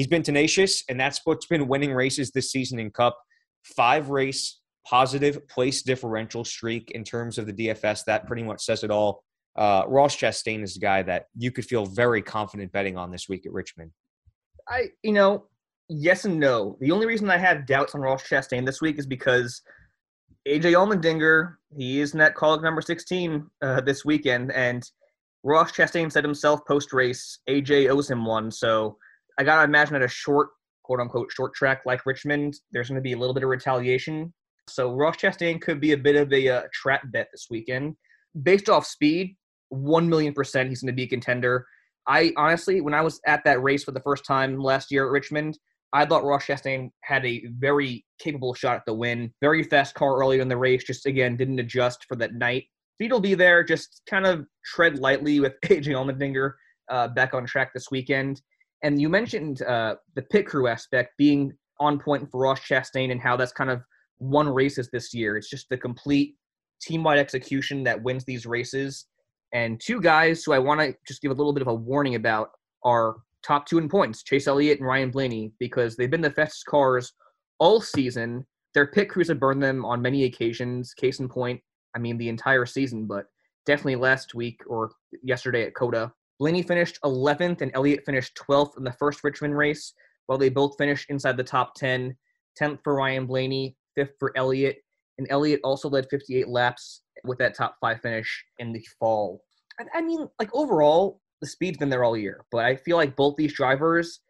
[0.00, 3.18] he's been tenacious, and that's what's been winning races this season in Cup.
[3.76, 8.06] Five race positive place differential streak in terms of the DFS.
[8.06, 9.22] That pretty much says it all.
[9.56, 13.28] Uh, Ross Chastain is the guy that you could feel very confident betting on this
[13.28, 13.90] week at Richmond.
[14.66, 15.44] I, you know,
[15.90, 16.78] yes and no.
[16.80, 19.60] The only reason I have doubts on Ross Chastain this week is because
[20.48, 24.82] AJ Allmendinger, he is in that Kaulig number 16 uh, this weekend, and
[25.42, 28.50] Ross Chastain said himself post race, AJ owes him one.
[28.50, 28.96] So
[29.40, 30.50] I gotta imagine at a short,
[30.82, 34.34] quote unquote, short track like Richmond, there's going to be a little bit of retaliation.
[34.68, 37.96] So Ross Chastain could be a bit of a uh, trap bet this weekend.
[38.42, 39.34] Based off speed,
[39.70, 41.66] one million percent he's going to be a contender.
[42.06, 45.10] I honestly, when I was at that race for the first time last year at
[45.10, 45.58] Richmond,
[45.94, 49.32] I thought Ross Chastain had a very capable shot at the win.
[49.40, 52.64] Very fast car earlier in the race, just again didn't adjust for that night.
[52.98, 56.52] Speed will be there, just kind of tread lightly with AJ Allmendinger
[56.90, 58.42] uh, back on track this weekend.
[58.82, 63.20] And you mentioned uh, the pit crew aspect being on point for Ross Chastain and
[63.20, 63.82] how that's kind of
[64.18, 65.36] won races this year.
[65.36, 66.36] It's just the complete
[66.80, 69.06] team wide execution that wins these races.
[69.52, 72.14] And two guys who I want to just give a little bit of a warning
[72.14, 72.50] about
[72.84, 76.66] are top two in points Chase Elliott and Ryan Blaney, because they've been the fastest
[76.66, 77.12] cars
[77.58, 78.46] all season.
[78.74, 80.94] Their pit crews have burned them on many occasions.
[80.94, 81.60] Case in point,
[81.96, 83.26] I mean, the entire season, but
[83.66, 86.12] definitely last week or yesterday at COTA.
[86.40, 89.92] Blaney finished 11th and Elliott finished 12th in the first Richmond race,
[90.24, 92.16] while they both finished inside the top 10.
[92.58, 94.78] 10th for Ryan Blaney, 5th for Elliott,
[95.18, 99.44] and Elliott also led 58 laps with that top five finish in the fall.
[99.94, 103.36] I mean, like overall, the speed's been there all year, but I feel like both
[103.36, 104.20] these drivers,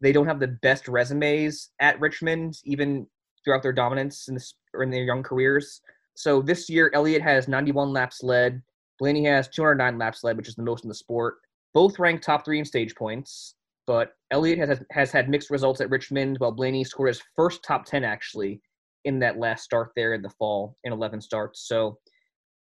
[0.00, 3.06] they don't have the best resumes at Richmond, even
[3.44, 5.80] throughout their dominance in, this, or in their young careers.
[6.14, 8.60] So this year, Elliott has 91 laps led.
[8.98, 11.38] Blaney has 209 laps led, which is the most in the sport
[11.74, 13.54] both ranked top three in stage points,
[13.86, 17.84] but Elliott has, has had mixed results at Richmond, while Blaney scored his first top
[17.84, 18.60] 10 actually
[19.04, 21.66] in that last start there in the fall in 11 starts.
[21.66, 21.98] So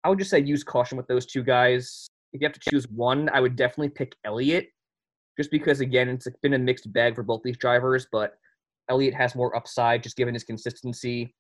[0.05, 2.09] I would just say use caution with those two guys.
[2.33, 4.69] If you have to choose one, I would definitely pick Elliott,
[5.39, 8.35] just because, again, it's been a mixed bag for both these drivers, but
[8.91, 11.35] Elliott has more upside just given his consistency.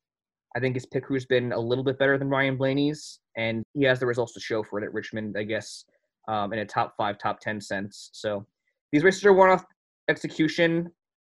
[0.56, 3.84] I think his pick crew's been a little bit better than Ryan Blaney's, and he
[3.84, 5.84] has the results to show for it at Richmond, I guess
[6.28, 8.10] um, in a top five, top 10 sense.
[8.12, 8.46] So
[8.92, 9.64] these races are one off
[10.08, 10.90] execution.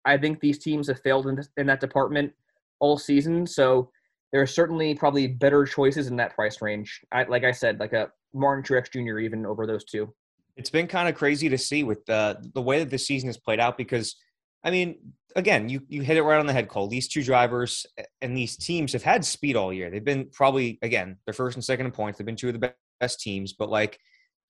[0.06, 2.32] I think these teams have failed in, in that department
[2.79, 3.45] all season.
[3.45, 3.89] So
[4.32, 7.01] there are certainly probably better choices in that price range.
[7.12, 9.19] I, like I said, like a Martin Truex Jr.
[9.19, 10.13] even over those two.
[10.56, 13.38] It's been kind of crazy to see with the the way that the season has
[13.38, 14.15] played out because,
[14.63, 14.97] I mean,
[15.36, 16.88] again, you you hit it right on the head, Cole.
[16.88, 17.88] These two drivers
[18.21, 19.89] and these teams have had speed all year.
[19.89, 22.17] They've been probably again they're first and second in points.
[22.17, 23.99] They've been two of the best teams, but like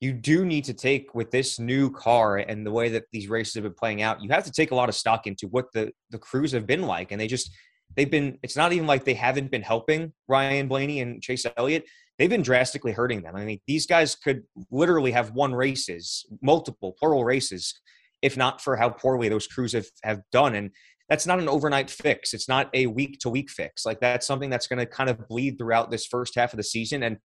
[0.04, 3.54] you do need to take with this new car and the way that these races
[3.54, 5.92] have been playing out you have to take a lot of stock into what the
[6.10, 7.50] the crews have been like and they just
[7.96, 11.86] they've been it's not even like they haven't been helping ryan blaney and chase elliott
[12.20, 16.94] they've been drastically hurting them i mean these guys could literally have won races multiple
[17.00, 17.74] plural races
[18.22, 20.70] if not for how poorly those crews have, have done and
[21.10, 22.34] that's not an overnight fix.
[22.34, 23.86] It's not a week to week fix.
[23.86, 26.64] Like that's something that's going to kind of bleed throughout this first half of the
[26.64, 27.04] season.
[27.04, 27.18] And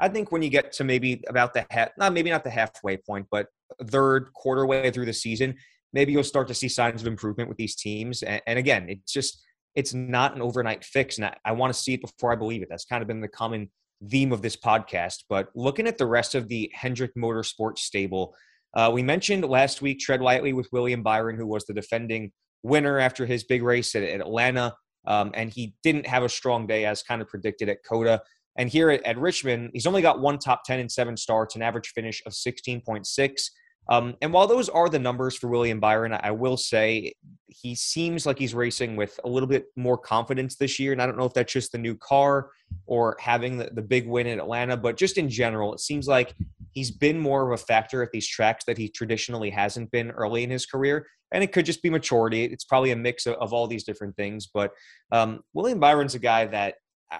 [0.00, 2.96] I think when you get to maybe about the half, not maybe not the halfway
[2.96, 3.46] point, but
[3.86, 5.56] third quarter way through the season,
[5.92, 8.22] maybe you'll start to see signs of improvement with these teams.
[8.22, 9.42] And, and again, it's just
[9.74, 12.62] it's not an overnight fix, and I, I want to see it before I believe
[12.62, 12.68] it.
[12.70, 13.70] That's kind of been the common
[14.08, 15.24] theme of this podcast.
[15.28, 18.34] But looking at the rest of the Hendrick Motorsports stable,
[18.74, 22.98] uh, we mentioned last week tread lightly with William Byron, who was the defending winner
[22.98, 24.74] after his big race at, at Atlanta.
[25.06, 28.22] Um, and he didn't have a strong day as kind of predicted at COTA.
[28.56, 31.62] And here at, at, Richmond, he's only got one top 10 and seven starts, an
[31.62, 33.40] average finish of 16.6.
[33.88, 37.14] Um, and while those are the numbers for William Byron, I will say
[37.48, 40.92] he seems like he's racing with a little bit more confidence this year.
[40.92, 42.50] And I don't know if that's just the new car
[42.86, 46.34] or having the, the big win in Atlanta, but just in general, it seems like
[46.72, 50.44] he's been more of a factor at these tracks that he traditionally hasn't been early
[50.44, 51.06] in his career.
[51.32, 52.44] And it could just be maturity.
[52.44, 54.48] It's probably a mix of, of all these different things.
[54.52, 54.72] But
[55.12, 56.76] um, William Byron's a guy that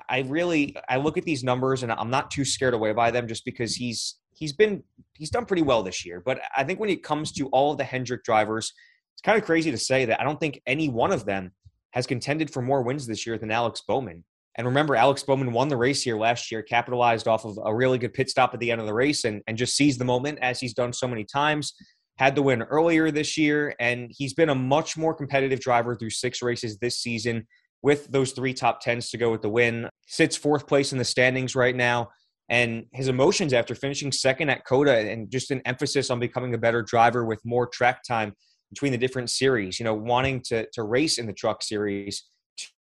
[0.09, 3.28] I really I look at these numbers and I'm not too scared away by them
[3.28, 4.83] just because he's he's been
[5.14, 6.22] he's done pretty well this year.
[6.24, 8.72] But I think when it comes to all of the Hendrick drivers,
[9.14, 11.52] it's kind of crazy to say that I don't think any one of them
[11.92, 14.24] has contended for more wins this year than Alex Bowman.
[14.57, 17.98] And remember, Alex Bowman won the race here last year, capitalized off of a really
[17.98, 20.38] good pit stop at the end of the race and, and just seized the moment
[20.42, 21.74] as he's done so many times.
[22.16, 26.11] Had the win earlier this year, and he's been a much more competitive driver through
[26.11, 27.46] six races this season
[27.85, 29.90] with those three top tens to go with the win.
[30.07, 32.09] Sits fourth place in the standings right now.
[32.49, 36.59] And his emotions after finishing second at COTA and just an emphasis on becoming a
[36.59, 38.33] better driver with more track time
[38.70, 42.25] between the different series, you know, wanting to, to race in the truck series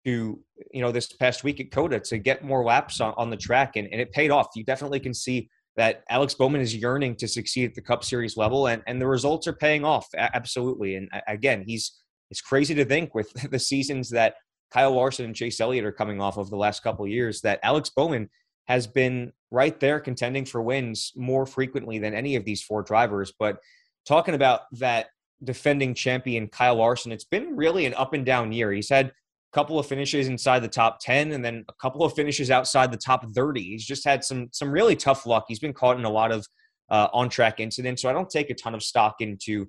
[0.06, 0.40] to,
[0.72, 3.76] you know, this past week at COTA to get more laps on, on the track.
[3.76, 4.48] And, and it paid off.
[4.54, 8.38] You definitely can see that Alex Bowman is yearning to succeed at the Cup Series
[8.38, 10.94] level, and, and the results are paying off absolutely.
[10.94, 14.36] And again, he's it's crazy to think with the seasons that
[14.74, 17.90] Kyle Larson and Chase Elliott are coming off of the last couple years that Alex
[17.90, 18.28] Bowman
[18.64, 23.32] has been right there contending for wins more frequently than any of these four drivers.
[23.38, 23.58] But
[24.04, 25.06] talking about that
[25.44, 28.72] defending champion Kyle Larson, it's been really an up and down year.
[28.72, 29.12] He's had a
[29.52, 32.96] couple of finishes inside the top 10 and then a couple of finishes outside the
[32.96, 33.62] top 30.
[33.62, 35.44] He's just had some some really tough luck.
[35.46, 36.44] He's been caught in a lot of
[36.90, 38.02] uh, on track incidents.
[38.02, 39.68] So I don't take a ton of stock into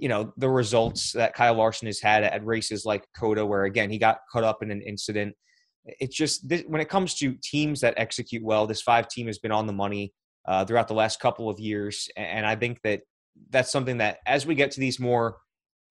[0.00, 3.90] you know the results that Kyle Larson has had at races like COTA, where again
[3.90, 5.36] he got caught up in an incident.
[5.84, 9.38] It's just this, when it comes to teams that execute well, this five team has
[9.38, 10.12] been on the money
[10.48, 13.02] uh, throughout the last couple of years, and I think that
[13.50, 15.36] that's something that as we get to these more,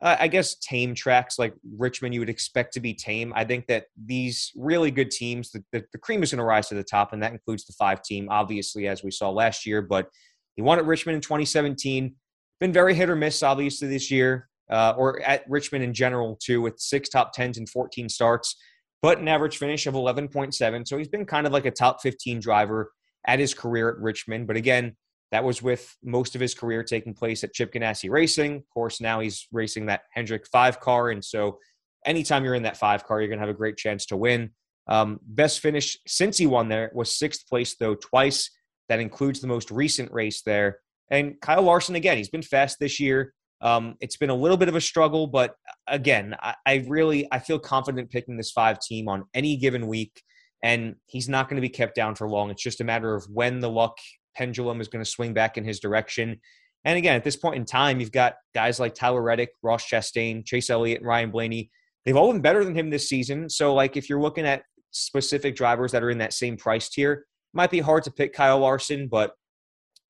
[0.02, 3.32] uh, I guess, tame tracks like Richmond, you would expect to be tame.
[3.36, 6.68] I think that these really good teams, the, the, the cream is going to rise
[6.70, 9.84] to the top, and that includes the five team, obviously, as we saw last year.
[9.84, 10.08] But
[10.56, 12.16] he won at Richmond in 2017
[12.60, 16.62] been very hit or miss, obviously, this year, uh, or at Richmond in general, too,
[16.62, 18.56] with six top 10s and 14 starts,
[19.02, 20.88] but an average finish of 11.7.
[20.88, 22.92] So he's been kind of like a top 15 driver
[23.26, 24.48] at his career at Richmond.
[24.48, 24.96] But again,
[25.32, 28.58] that was with most of his career taking place at Chip Ganassi Racing.
[28.58, 31.10] Of course, now he's racing that Hendrick five car.
[31.10, 31.60] And so
[32.06, 34.52] anytime you're in that five car, you're going to have a great chance to win.
[34.88, 38.50] Um, best finish since he won there was sixth place, though, twice.
[38.90, 43.00] That includes the most recent race there and Kyle Larson, again, he's been fast this
[43.00, 43.34] year.
[43.62, 45.56] Um, it's been a little bit of a struggle, but
[45.88, 50.22] again, I, I really I feel confident picking this five team on any given week,
[50.64, 52.52] and he's not going to be kept down for long.
[52.52, 53.98] It's just a matter of when the luck
[54.36, 56.40] pendulum is going to swing back in his direction.
[56.86, 60.46] And again, at this point in time, you've got guys like Tyler Reddick, Ross Chastain,
[60.46, 61.70] Chase Elliott, and Ryan Blaney.
[62.06, 63.50] They've all been better than him this season.
[63.50, 67.12] So, like, if you're looking at specific drivers that are in that same price tier,
[67.12, 69.34] it might be hard to pick Kyle Larson, but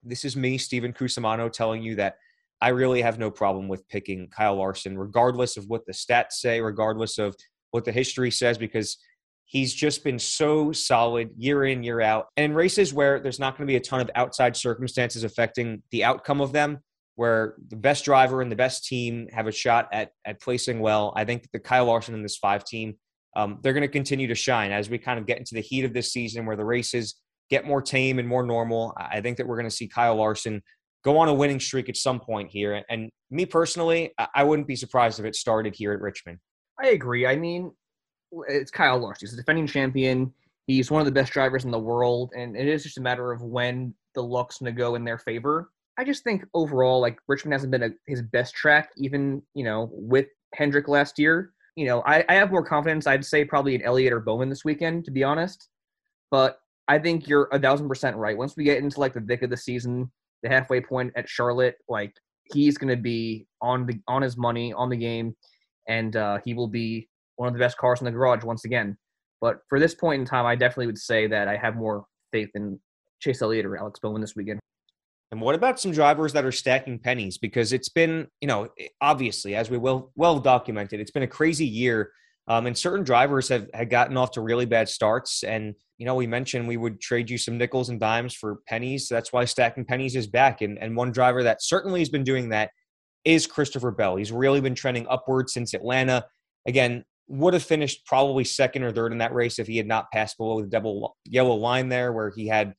[0.04, 2.18] this is me, Steven Cusumano, telling you that
[2.62, 6.60] I really have no problem with picking Kyle Larson, regardless of what the stats say,
[6.62, 7.36] regardless of
[7.72, 8.98] what the history says, because
[9.46, 12.28] he's just been so solid year in, year out.
[12.38, 15.82] And in races where there's not going to be a ton of outside circumstances affecting
[15.92, 16.80] the outcome of them,
[17.16, 21.14] where the best driver and the best team have a shot at at placing well,
[21.16, 22.96] I think the Kyle Larson and this five team,
[23.36, 25.84] um, they're going to continue to shine as we kind of get into the heat
[25.84, 27.16] of this season where the races
[27.50, 28.96] get more tame and more normal.
[28.98, 30.62] I think that we're going to see Kyle Larson
[31.04, 32.84] go on a winning streak at some point here.
[32.90, 36.40] And me personally, I wouldn't be surprised if it started here at Richmond.
[36.82, 37.26] I agree.
[37.26, 37.72] I mean,
[38.48, 39.28] it's Kyle Larson.
[39.28, 40.34] He's a defending champion.
[40.68, 43.32] He's one of the best drivers in the world, and it is just a matter
[43.32, 45.72] of when the luck's going to go in their favor.
[45.98, 49.90] I just think overall, like Richmond hasn't been a, his best track, even you know
[49.92, 51.54] with Hendrick last year.
[51.76, 53.08] You know, I, I have more confidence.
[53.08, 55.70] I'd say probably in Elliott or Bowman this weekend, to be honest.
[56.30, 56.60] But
[56.90, 58.36] I think you're a thousand percent right.
[58.36, 60.12] Once we get into like the thick of the season,
[60.42, 62.14] the halfway point at Charlotte, like
[62.52, 65.36] he's going to be on the on his money on the game,
[65.88, 68.98] and uh, he will be one of the best cars in the garage once again.
[69.40, 72.50] But for this point in time, I definitely would say that I have more faith
[72.56, 72.80] in
[73.20, 74.60] Chase Elliott or Alex Bowman this weekend.
[75.32, 77.38] And what about some drivers that are stacking pennies?
[77.38, 78.68] Because it's been, you know,
[79.00, 82.12] obviously, as we well well documented, it's been a crazy year.
[82.50, 85.44] Um, and certain drivers have had gotten off to really bad starts.
[85.44, 89.08] And, you know, we mentioned we would trade you some nickels and dimes for pennies.
[89.08, 90.62] That's why stacking pennies is back.
[90.62, 92.72] And, and one driver that certainly has been doing that
[93.24, 94.16] is Christopher Bell.
[94.16, 96.26] He's really been trending upward since Atlanta.
[96.68, 100.10] Again, would have finished probably second or third in that race if he had not
[100.12, 102.74] passed below the double yellow line there, where he had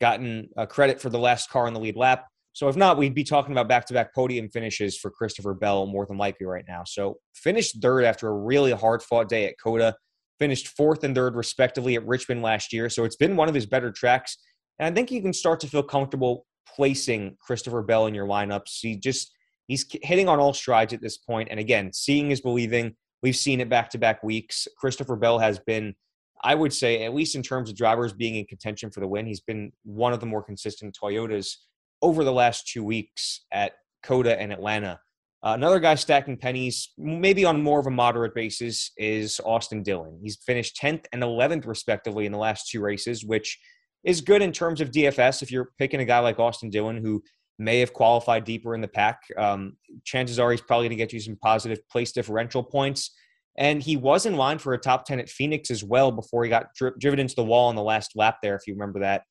[0.00, 2.26] gotten a credit for the last car on the lead lap.
[2.56, 6.16] So if not, we'd be talking about back-to-back podium finishes for Christopher Bell more than
[6.16, 6.84] likely right now.
[6.86, 9.94] So finished third after a really hard-fought day at COTA,
[10.38, 12.88] Finished fourth and third respectively at Richmond last year.
[12.88, 14.38] So it's been one of his better tracks,
[14.78, 18.78] and I think you can start to feel comfortable placing Christopher Bell in your lineups.
[18.80, 19.32] He just
[19.66, 22.96] he's hitting on all strides at this point, and again, seeing is believing.
[23.22, 24.66] We've seen it back-to-back weeks.
[24.78, 25.94] Christopher Bell has been
[26.42, 29.26] I would say, at least in terms of drivers being in contention for the win,
[29.26, 31.54] he's been one of the more consistent Toyotas
[32.02, 33.72] over the last two weeks at
[34.02, 35.00] COTA and Atlanta.
[35.44, 40.18] Uh, another guy stacking pennies, maybe on more of a moderate basis, is Austin Dillon.
[40.22, 43.58] He's finished 10th and 11th, respectively, in the last two races, which
[44.02, 45.42] is good in terms of DFS.
[45.42, 47.22] If you're picking a guy like Austin Dillon, who
[47.58, 51.12] may have qualified deeper in the pack, um, chances are he's probably going to get
[51.12, 53.14] you some positive place differential points.
[53.58, 56.50] And he was in line for a top 10 at Phoenix as well before he
[56.50, 59.22] got dri- driven into the wall on the last lap there, if you remember that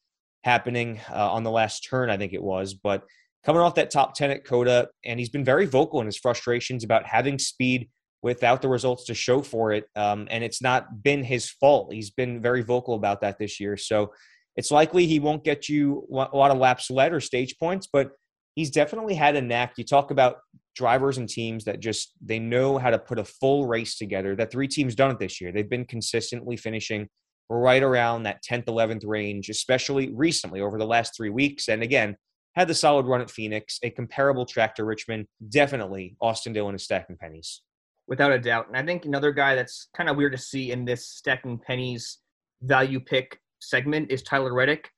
[0.46, 2.76] happening uh, on the last turn, I think it was.
[2.76, 3.04] But
[3.44, 6.84] coming off that top 10 at COTA, and he's been very vocal in his frustrations
[6.84, 7.90] about having speed
[8.22, 9.86] without the results to show for it.
[9.96, 11.92] Um, and it's not been his fault.
[11.92, 13.76] He's been very vocal about that this year.
[13.76, 14.14] So
[14.56, 18.12] it's likely he won't get you a lot of laps led or stage points, but
[18.54, 19.74] he's definitely had a knack.
[19.78, 20.38] You talk about
[20.76, 24.36] drivers and teams that just they know how to put a full race together.
[24.36, 25.52] That three teams done it this year.
[25.52, 27.10] They've been consistently finishing
[27.50, 31.68] right around that 10th, 11th range, especially recently over the last three weeks.
[31.68, 32.18] And again,
[32.56, 35.28] had the solid run at Phoenix, a comparable track to Richmond.
[35.50, 37.62] Definitely, Austin Dillon is stacking pennies.
[38.08, 38.68] Without a doubt.
[38.68, 42.20] And I think another guy that's kind of weird to see in this stacking pennies
[42.62, 44.90] value pick segment is Tyler Reddick.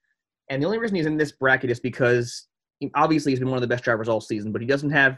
[0.49, 2.47] And the only reason he's in this bracket is because
[2.95, 5.17] obviously he's been one of the best drivers all season, but he doesn't have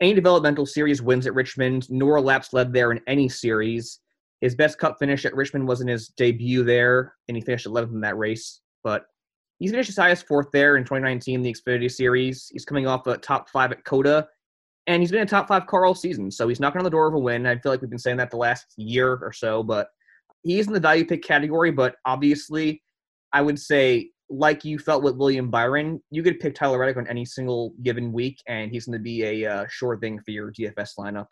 [0.00, 4.00] any developmental series wins at Richmond, nor laps led there in any series.
[4.42, 7.92] His best cup finish at Richmond was in his debut there, and he finished 11th
[7.92, 8.60] in that race.
[8.82, 9.06] But
[9.60, 12.48] he's finished his highest fourth there in 2019, the Xfinity Series.
[12.52, 14.26] He's coming off a top five at COTA,
[14.88, 16.28] and he's been a top five car all season.
[16.28, 17.46] So he's knocking on the door of a win.
[17.46, 19.88] I feel like we've been saying that the last year or so, but
[20.42, 21.70] he's in the value pick category.
[21.70, 22.82] But obviously,
[23.32, 27.06] I would say like you felt with William Byron, you could pick Tyler Reddick on
[27.06, 30.50] any single given week, and he's going to be a uh, sure thing for your
[30.50, 31.26] DFS lineup.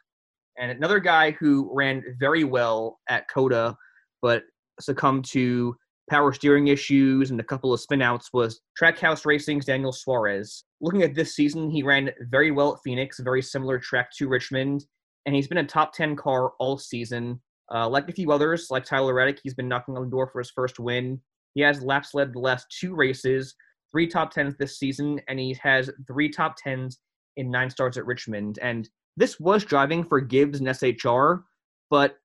[0.58, 3.76] And another guy who ran very well at COTA,
[4.22, 4.42] but
[4.80, 5.76] succumbed to
[6.08, 10.64] power steering issues and a couple of spinouts was Trackhouse Racing's Daniel Suarez.
[10.80, 14.84] Looking at this season, he ran very well at Phoenix, very similar track to Richmond,
[15.26, 17.40] and he's been a top 10 car all season.
[17.72, 20.40] Uh, like a few others, like Tyler Reddick, he's been knocking on the door for
[20.40, 21.20] his first win
[21.54, 23.54] he has laps led the last two races,
[23.90, 26.98] three top tens this season, and he has three top tens
[27.36, 28.58] in nine starts at Richmond.
[28.62, 28.88] And
[29.20, 31.44] this was driving for Gibbs and SHR,
[31.90, 32.16] but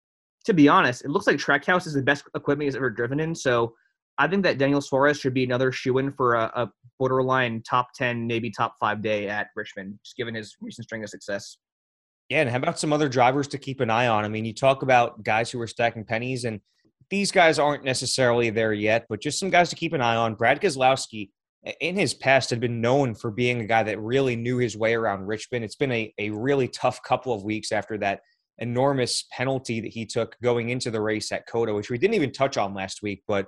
[0.46, 3.36] to be honest, it looks like Trackhouse is the best equipment he's ever driven in.
[3.36, 3.74] So
[4.18, 7.88] I think that Daniel Suarez should be another shoe in for a, a, borderline top
[7.94, 11.58] 10, maybe top five day at Richmond, just given his recent string of success.
[12.30, 14.24] Yeah, and how about some other drivers to keep an eye on?
[14.24, 16.62] I mean, you talk about guys who are stacking pennies, and
[17.10, 20.36] these guys aren't necessarily there yet, but just some guys to keep an eye on.
[20.36, 21.32] Brad Keselowski,
[21.80, 24.94] in his past, had been known for being a guy that really knew his way
[24.94, 25.66] around Richmond.
[25.66, 28.22] It's been a, a really tough couple of weeks after that
[28.60, 32.32] enormous penalty that he took going into the race at COTA, which we didn't even
[32.32, 33.48] touch on last week, but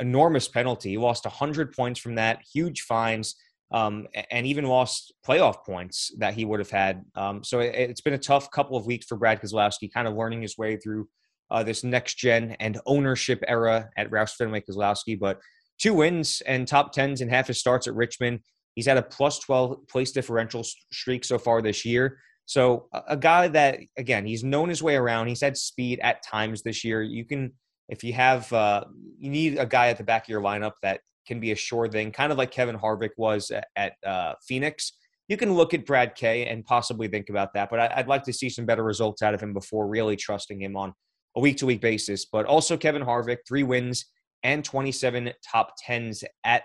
[0.00, 0.90] enormous penalty.
[0.90, 3.36] He lost 100 points from that, huge fines,
[3.72, 7.04] um, and even lost playoff points that he would have had.
[7.14, 10.16] Um, so it, has been a tough couple of weeks for Brad Keselowski, kind of
[10.16, 11.08] learning his way through
[11.50, 15.18] uh, this next gen and ownership era at Roush Fenway Keselowski.
[15.18, 15.38] But
[15.80, 18.40] two wins and top tens in half his starts at Richmond.
[18.74, 20.62] He's had a plus 12 place differential
[20.92, 22.18] streak so far this year.
[22.46, 25.28] So a guy that again, he's known his way around.
[25.28, 27.02] He's had speed at times this year.
[27.02, 27.52] You can,
[27.88, 28.84] if you have, uh,
[29.18, 31.88] you need a guy at the back of your lineup that can be a sure
[31.88, 34.92] thing, kind of like Kevin Harvick was at, at uh, Phoenix.
[35.28, 38.24] You can look at Brad K and possibly think about that, but I, I'd like
[38.24, 40.92] to see some better results out of him before really trusting him on
[41.36, 42.24] a week to week basis.
[42.24, 44.06] But also Kevin Harvick, three wins
[44.42, 46.64] and 27 top tens at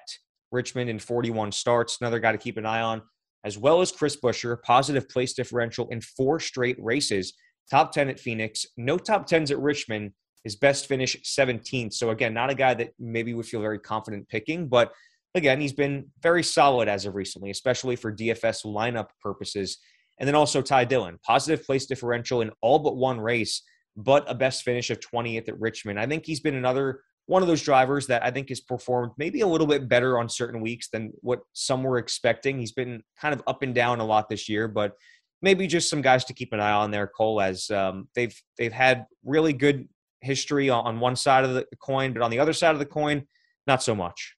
[0.52, 1.98] Richmond in 41 starts.
[2.00, 3.02] Another guy to keep an eye on,
[3.44, 7.34] as well as Chris Buescher, positive place differential in four straight races
[7.70, 10.12] top 10 at Phoenix, no top 10s at Richmond.
[10.44, 11.94] His best finish 17th.
[11.94, 14.92] So again, not a guy that maybe would feel very confident picking, but
[15.34, 19.80] again, he's been very solid as of recently, especially for DFS lineup purposes.
[20.20, 23.64] And then also Ty Dillon, positive place differential in all but one race,
[23.98, 26.00] but a best finish of 20th at Richmond.
[26.00, 29.42] I think he's been another one of those drivers that I think has performed maybe
[29.42, 32.60] a little bit better on certain weeks than what some were expecting.
[32.60, 34.94] He's been kind of up and down a lot this year, but
[35.42, 38.74] maybe just some guys to keep an eye on there, Cole, as um, they've they've
[38.74, 39.88] had really good
[40.22, 43.24] history on one side of the coin, but on the other side of the coin,
[43.68, 44.36] not so much.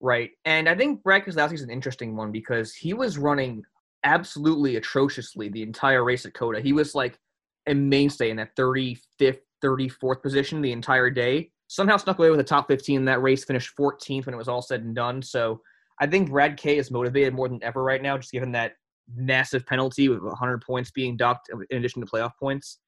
[0.00, 3.62] Right, and I think Brad Keselowski is an interesting one because he was running
[4.02, 6.60] absolutely atrociously the entire race at COTA.
[6.60, 7.18] He was like
[7.66, 12.44] a mainstay in that 35th, 34th position the entire day somehow snuck away with a
[12.44, 15.22] top 15 in that race, finished 14th when it was all said and done.
[15.22, 15.60] So
[16.00, 18.72] I think Brad K is motivated more than ever right now, just given that
[19.14, 22.80] massive penalty with 100 points being docked in addition to playoff points.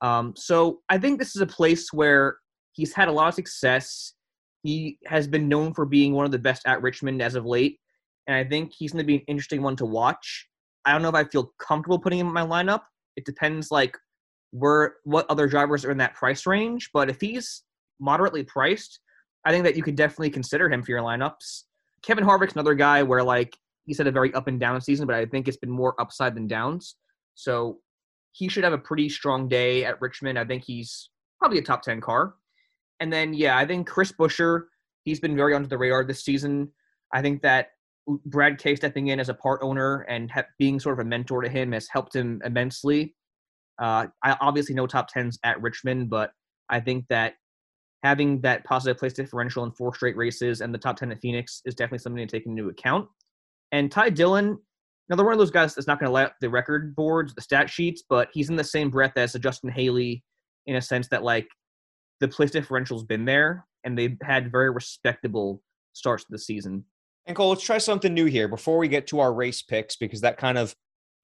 [0.00, 2.38] Um, so I think this is a place where
[2.72, 4.14] he's had a lot of success.
[4.62, 7.78] He has been known for being one of the best at Richmond as of late,
[8.26, 10.48] and I think he's going to be an interesting one to watch.
[10.86, 12.84] I don't know if I feel comfortable putting him in my lineup.
[13.16, 13.98] It depends, like
[14.52, 16.88] where what other drivers are in that price range.
[16.94, 17.64] But if he's
[18.00, 19.00] moderately priced,
[19.44, 21.64] I think that you could definitely consider him for your lineups.
[22.02, 25.16] Kevin Harvick's another guy where like he's had a very up and down season, but
[25.16, 26.96] I think it's been more upside than downs.
[27.34, 27.78] So
[28.32, 30.38] he should have a pretty strong day at Richmond.
[30.38, 32.34] I think he's probably a top 10 car.
[33.00, 34.64] And then, yeah, I think Chris Buescher,
[35.04, 36.70] he's been very under the radar this season.
[37.12, 37.68] I think that
[38.26, 41.40] Brad K stepping in as a part owner and ha- being sort of a mentor
[41.42, 43.14] to him has helped him immensely.
[43.80, 46.32] Uh, I obviously no top 10s at Richmond, but
[46.68, 47.34] I think that
[48.02, 51.60] having that positive place differential in four straight races and the top 10 at Phoenix
[51.64, 53.08] is definitely something to take into account.
[53.72, 54.58] And Ty Dillon,
[55.08, 57.68] another one of those guys that's not going to let the record boards, the stat
[57.68, 60.24] sheets, but he's in the same breath as Justin Haley
[60.66, 61.48] in a sense that like
[62.20, 66.84] the place differential's been there and they've had very respectable starts to the season.
[67.26, 70.22] And Cole, let's try something new here before we get to our race picks because
[70.22, 70.74] that kind of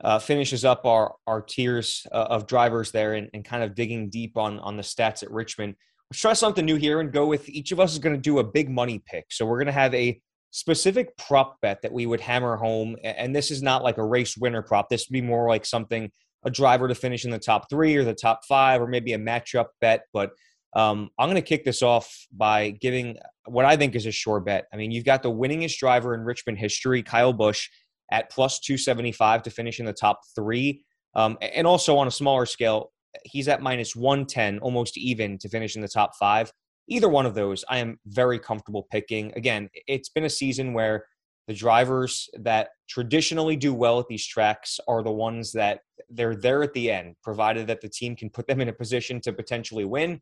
[0.05, 4.11] uh, finishes up our our tiers uh, of drivers there and, and kind of digging
[4.11, 5.75] deep on on the stats at Richmond
[6.11, 8.39] let's try something new here and go with each of us is going to do
[8.39, 9.27] a big money pick.
[9.31, 12.97] So we're going to have a specific prop bet that we would hammer home.
[13.03, 14.89] And this is not like a race winner prop.
[14.89, 16.11] This would be more like something
[16.45, 19.19] a driver to finish in the top three or the top five or maybe a
[19.19, 20.03] matchup bet.
[20.13, 20.31] But
[20.75, 24.41] um, I'm going to kick this off by giving what I think is a sure
[24.41, 24.67] bet.
[24.73, 27.69] I mean, you've got the winningest driver in Richmond history, Kyle Busch,
[28.13, 30.83] at plus 275 to finish in the top three.
[31.15, 32.93] Um, and also on a smaller scale,
[33.25, 36.53] he's at minus 110, almost even to finish in the top five.
[36.89, 39.33] Either one of those, I am very comfortable picking.
[39.37, 41.07] Again, it's been a season where
[41.49, 46.63] the drivers that traditionally do well at these tracks are the ones that they're there
[46.63, 49.85] at the end, provided that the team can put them in a position to potentially
[49.85, 50.21] win.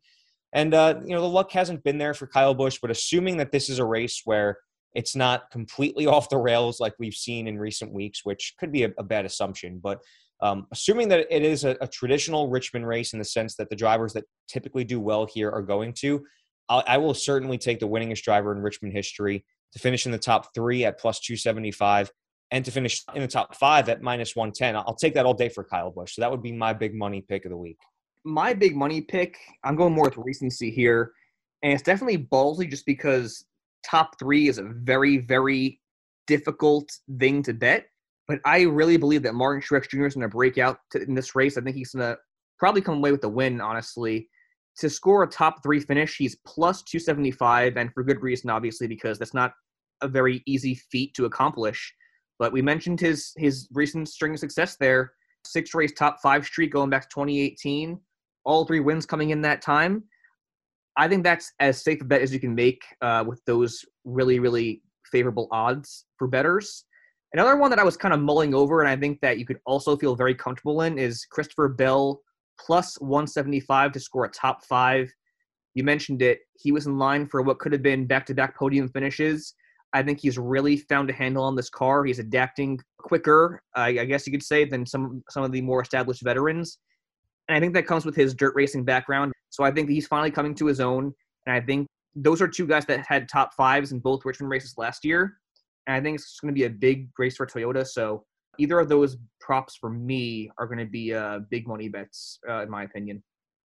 [0.52, 3.52] And, uh, you know, the luck hasn't been there for Kyle Busch, but assuming that
[3.52, 4.58] this is a race where
[4.94, 8.84] it's not completely off the rails like we've seen in recent weeks, which could be
[8.84, 10.00] a, a bad assumption, but
[10.44, 13.76] um, assuming that it is a, a, traditional Richmond race in the sense that the
[13.76, 16.22] drivers that typically do well here are going to,
[16.68, 19.42] I'll, I will certainly take the winningest driver in Richmond history
[19.72, 22.12] to finish in the top three at plus 275
[22.50, 24.76] and to finish in the top five at minus 110.
[24.76, 26.14] I'll take that all day for Kyle Busch.
[26.14, 27.78] So that would be my big money pick of the week.
[28.22, 31.12] My big money pick, I'm going more with recency here.
[31.62, 33.46] And it's definitely ballsy just because
[33.82, 35.80] top three is a very, very
[36.26, 37.86] difficult thing to bet.
[38.26, 40.06] But I really believe that Martin Truex Jr.
[40.06, 41.58] is going to break out to, in this race.
[41.58, 42.18] I think he's going to
[42.58, 44.28] probably come away with the win, honestly.
[44.78, 49.18] To score a top three finish, he's plus 275, and for good reason, obviously, because
[49.18, 49.52] that's not
[50.02, 51.94] a very easy feat to accomplish.
[52.38, 55.12] But we mentioned his his recent string of success there,
[55.46, 58.00] six race top five streak going back to 2018,
[58.44, 60.02] all three wins coming in that time.
[60.96, 64.40] I think that's as safe a bet as you can make uh, with those really
[64.40, 66.84] really favorable odds for bettors.
[67.34, 69.58] Another one that I was kind of mulling over, and I think that you could
[69.66, 72.20] also feel very comfortable in, is Christopher Bell
[72.60, 75.12] plus 175 to score a top five.
[75.74, 76.38] You mentioned it.
[76.56, 79.54] He was in line for what could have been back to back podium finishes.
[79.92, 82.04] I think he's really found a handle on this car.
[82.04, 86.22] He's adapting quicker, I guess you could say, than some some of the more established
[86.22, 86.78] veterans.
[87.48, 89.32] And I think that comes with his dirt racing background.
[89.50, 91.12] So I think he's finally coming to his own.
[91.46, 94.74] And I think those are two guys that had top fives in both Richmond races
[94.78, 95.38] last year.
[95.86, 97.86] And I think it's going to be a big race for Toyota.
[97.86, 98.24] So
[98.58, 102.62] either of those props for me are going to be uh, big money bets, uh,
[102.62, 103.22] in my opinion.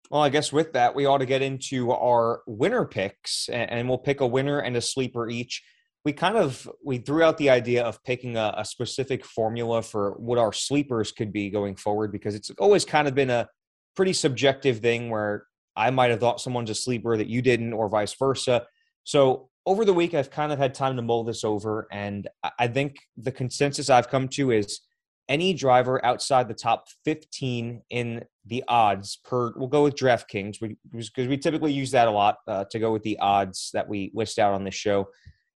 [0.10, 3.99] Well, I guess with that, we ought to get into our winner picks, and we'll
[3.99, 5.64] pick a winner and a sleeper each.
[6.03, 10.12] We kind of we threw out the idea of picking a, a specific formula for
[10.14, 13.47] what our sleepers could be going forward because it's always kind of been a
[13.95, 15.45] pretty subjective thing where
[15.76, 18.66] I might have thought someone's a sleeper that you didn't, or vice versa.
[19.03, 22.68] So over the week, I've kind of had time to mull this over, and I
[22.68, 24.82] think the consensus I've come to is
[25.30, 29.53] any driver outside the top 15 in the odds per.
[29.55, 30.57] We'll go with DraftKings
[30.91, 34.12] because we typically use that a lot uh, to go with the odds that we
[34.16, 35.07] list out on this show.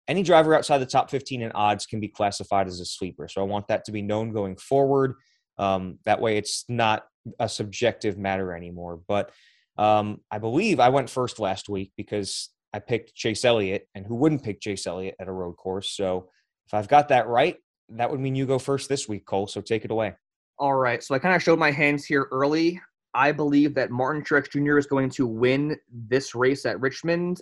[0.09, 3.29] Any driver outside the top 15 in odds can be classified as a sleeper.
[3.29, 5.15] So I want that to be known going forward.
[5.57, 7.05] Um, that way, it's not
[7.39, 8.99] a subjective matter anymore.
[9.07, 9.31] But
[9.77, 14.15] um, I believe I went first last week because I picked Chase Elliott, and who
[14.15, 15.95] wouldn't pick Chase Elliott at a road course?
[15.95, 16.29] So
[16.65, 17.57] if I've got that right,
[17.89, 19.47] that would mean you go first this week, Cole.
[19.47, 20.13] So take it away.
[20.57, 21.03] All right.
[21.03, 22.79] So I kind of showed my hands here early.
[23.13, 24.77] I believe that Martin Truex Jr.
[24.77, 27.41] is going to win this race at Richmond.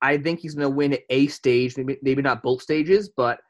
[0.00, 3.40] I think he's going to win a stage, maybe, maybe not both stages, but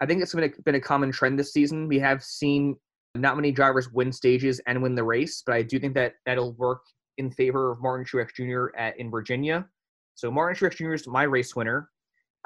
[0.00, 1.86] I think it's been a, been a common trend this season.
[1.86, 2.76] We have seen
[3.14, 6.54] not many drivers win stages and win the race, but I do think that that'll
[6.54, 6.82] work
[7.18, 8.76] in favor of Martin Truex Jr.
[8.76, 9.66] At, in Virginia.
[10.14, 10.94] So Martin Truex Jr.
[10.94, 11.90] is my race winner.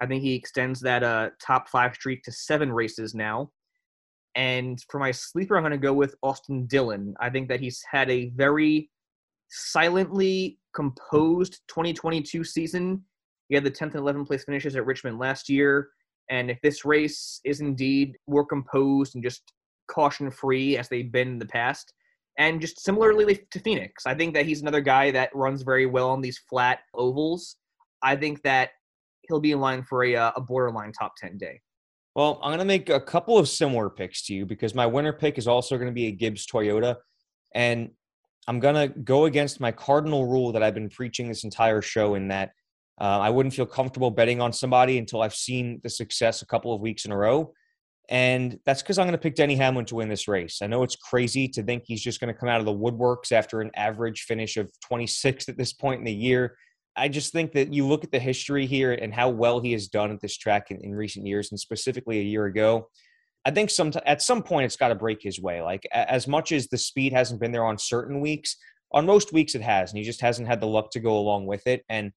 [0.00, 3.50] I think he extends that uh, top five streak to seven races now.
[4.34, 7.14] And for my sleeper, I'm going to go with Austin Dillon.
[7.18, 8.90] I think that he's had a very
[9.50, 13.02] silently composed 2022 season.
[13.48, 15.88] He had the 10th and 11th place finishes at Richmond last year.
[16.30, 19.52] And if this race is indeed more composed and just
[19.90, 21.92] caution free as they've been in the past,
[22.38, 26.10] and just similarly to Phoenix, I think that he's another guy that runs very well
[26.10, 27.56] on these flat ovals.
[28.02, 28.70] I think that
[29.22, 31.60] he'll be in line for a, uh, a borderline top 10 day.
[32.14, 35.12] Well, I'm going to make a couple of similar picks to you because my winner
[35.12, 36.96] pick is also going to be a Gibbs Toyota.
[37.54, 37.90] And
[38.46, 42.14] I'm going to go against my cardinal rule that I've been preaching this entire show
[42.14, 42.52] in that
[43.00, 46.72] uh, I wouldn't feel comfortable betting on somebody until I've seen the success a couple
[46.72, 47.52] of weeks in a row.
[48.08, 50.60] And that's because I'm going to pick Denny Hamlin to win this race.
[50.62, 53.32] I know it's crazy to think he's just going to come out of the woodworks
[53.32, 56.56] after an average finish of 26th at this point in the year.
[56.96, 59.88] I just think that you look at the history here and how well he has
[59.88, 62.88] done at this track in, in recent years, and specifically a year ago.
[63.44, 65.62] I think some at some point it's got to break his way.
[65.62, 68.56] Like as much as the speed hasn't been there on certain weeks,
[68.92, 71.46] on most weeks it has, and he just hasn't had the luck to go along
[71.46, 71.84] with it.
[71.88, 72.12] And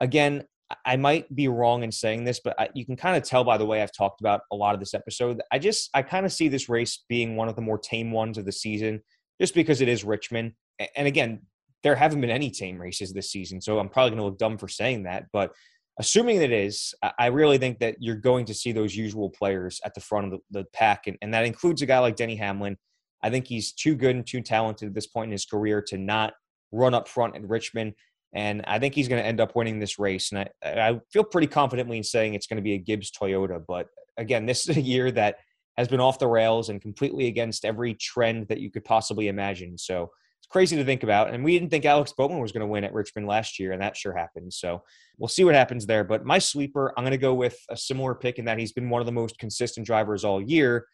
[0.00, 0.44] again,
[0.84, 3.58] I might be wrong in saying this, but I, you can kind of tell by
[3.58, 5.40] the way I've talked about a lot of this episode.
[5.52, 8.38] I just I kind of see this race being one of the more tame ones
[8.38, 9.02] of the season,
[9.40, 10.52] just because it is Richmond.
[10.96, 11.42] And again,
[11.82, 14.58] there haven't been any tame races this season, so I'm probably going to look dumb
[14.58, 15.26] for saying that.
[15.32, 15.52] But
[16.00, 19.94] assuming it is, I really think that you're going to see those usual players at
[19.94, 22.76] the front of the, the pack, and, and that includes a guy like Denny Hamlin.
[23.22, 25.96] I think he's too good and too talented at this point in his career to
[25.96, 26.34] not
[26.72, 27.94] run up front at Richmond.
[28.34, 30.32] And I think he's going to end up winning this race.
[30.32, 33.62] And I, I feel pretty confidently in saying it's going to be a Gibbs Toyota.
[33.66, 35.36] But again, this is a year that
[35.76, 39.78] has been off the rails and completely against every trend that you could possibly imagine.
[39.78, 40.10] So
[40.40, 41.32] it's crazy to think about.
[41.32, 43.80] And we didn't think Alex Bowman was going to win at Richmond last year, and
[43.80, 44.52] that sure happened.
[44.52, 44.82] So
[45.16, 46.04] we'll see what happens there.
[46.04, 48.90] But my sleeper, I'm going to go with a similar pick in that he's been
[48.90, 50.86] one of the most consistent drivers all year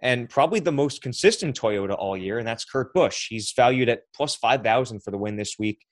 [0.00, 3.26] and probably the most consistent Toyota all year, and that's Kurt Busch.
[3.28, 5.84] He's valued at plus 5,000 for the win this week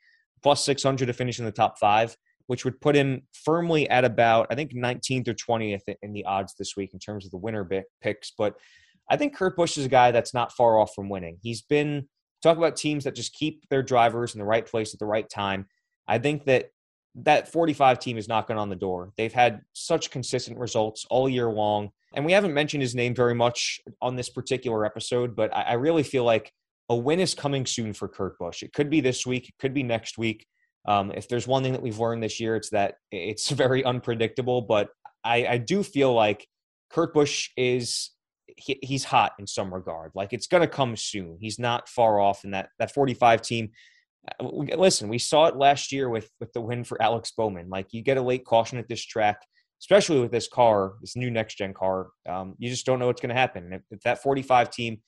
[0.43, 2.17] plus 600 to finish in the top five,
[2.47, 6.55] which would put him firmly at about, I think, 19th or 20th in the odds
[6.59, 7.69] this week in terms of the winner
[8.03, 8.33] picks.
[8.37, 8.57] But
[9.11, 11.39] I think Kurt Busch is a guy that's not far off from winning.
[11.43, 12.09] He's been,
[12.43, 15.29] talk about teams that just keep their drivers in the right place at the right
[15.29, 15.67] time.
[16.09, 16.71] I think that
[17.17, 19.13] that 45 team is knocking on the door.
[19.17, 21.91] They've had such consistent results all year long.
[22.15, 26.03] And we haven't mentioned his name very much on this particular episode, but I, really
[26.03, 26.53] feel like
[26.89, 28.63] a win is coming soon for Kurt Busch.
[28.63, 30.47] It could be this week, it could be next week.
[30.87, 34.63] Um, if there's one thing that we've learned this year, it's that it's very unpredictable.
[34.63, 34.91] But
[35.25, 36.47] I, I do feel like
[36.91, 38.11] Kurt Busch is
[38.57, 40.13] he, he's hot in some regard.
[40.15, 41.39] Like it's going to come soon.
[41.41, 43.71] He's not far off in that that 45 team.
[44.41, 47.69] Uh, listen, we saw it last year with with the win for Alex Bowman.
[47.69, 49.39] Like you get a late caution at this track,
[49.81, 52.09] especially with this car, this new next gen car.
[52.29, 53.73] Um, you just don't know what's going to happen.
[53.73, 54.99] If, if that 45 team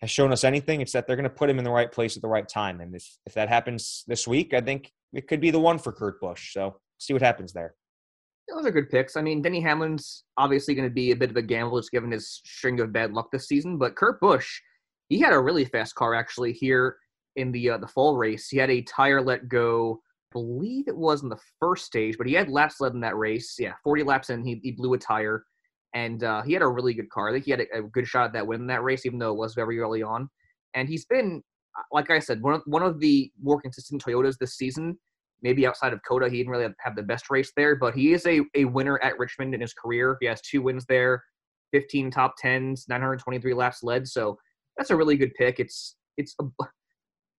[0.00, 2.16] has shown us anything, it's that they're going to put him in the right place
[2.16, 2.80] at the right time.
[2.80, 5.92] And if, if that happens this week, I think it could be the one for
[5.92, 6.52] Kurt Busch.
[6.52, 7.74] So see what happens there.
[8.48, 9.16] Those are good picks.
[9.16, 12.10] I mean, Denny Hamlin's obviously going to be a bit of a gamble just given
[12.10, 13.76] his string of bad luck this season.
[13.76, 14.48] But Kurt Busch,
[15.08, 16.96] he had a really fast car actually here
[17.36, 18.48] in the uh, the fall race.
[18.48, 22.26] He had a tire let go, I believe it was in the first stage, but
[22.26, 23.56] he had laps led in that race.
[23.58, 25.44] Yeah, 40 laps in, he, he blew a tire
[25.94, 27.34] and uh, he had a really good car.
[27.36, 29.38] He had a, a, good shot at that win in that race, even though it
[29.38, 30.28] was very early on.
[30.74, 31.42] And he's been,
[31.78, 34.98] uh, like I said, one of, one of the more consistent Toyotas this season.
[35.40, 38.26] Maybe outside of COTA, he didn't really have the best race there, but he is
[38.26, 40.16] a, a winner at Richmond in his career.
[40.20, 41.22] He has two wins there,
[41.72, 44.08] 15 top tens, 923 laps led.
[44.08, 44.36] So
[44.76, 45.60] that's a really good pick.
[45.60, 46.64] It's it's a,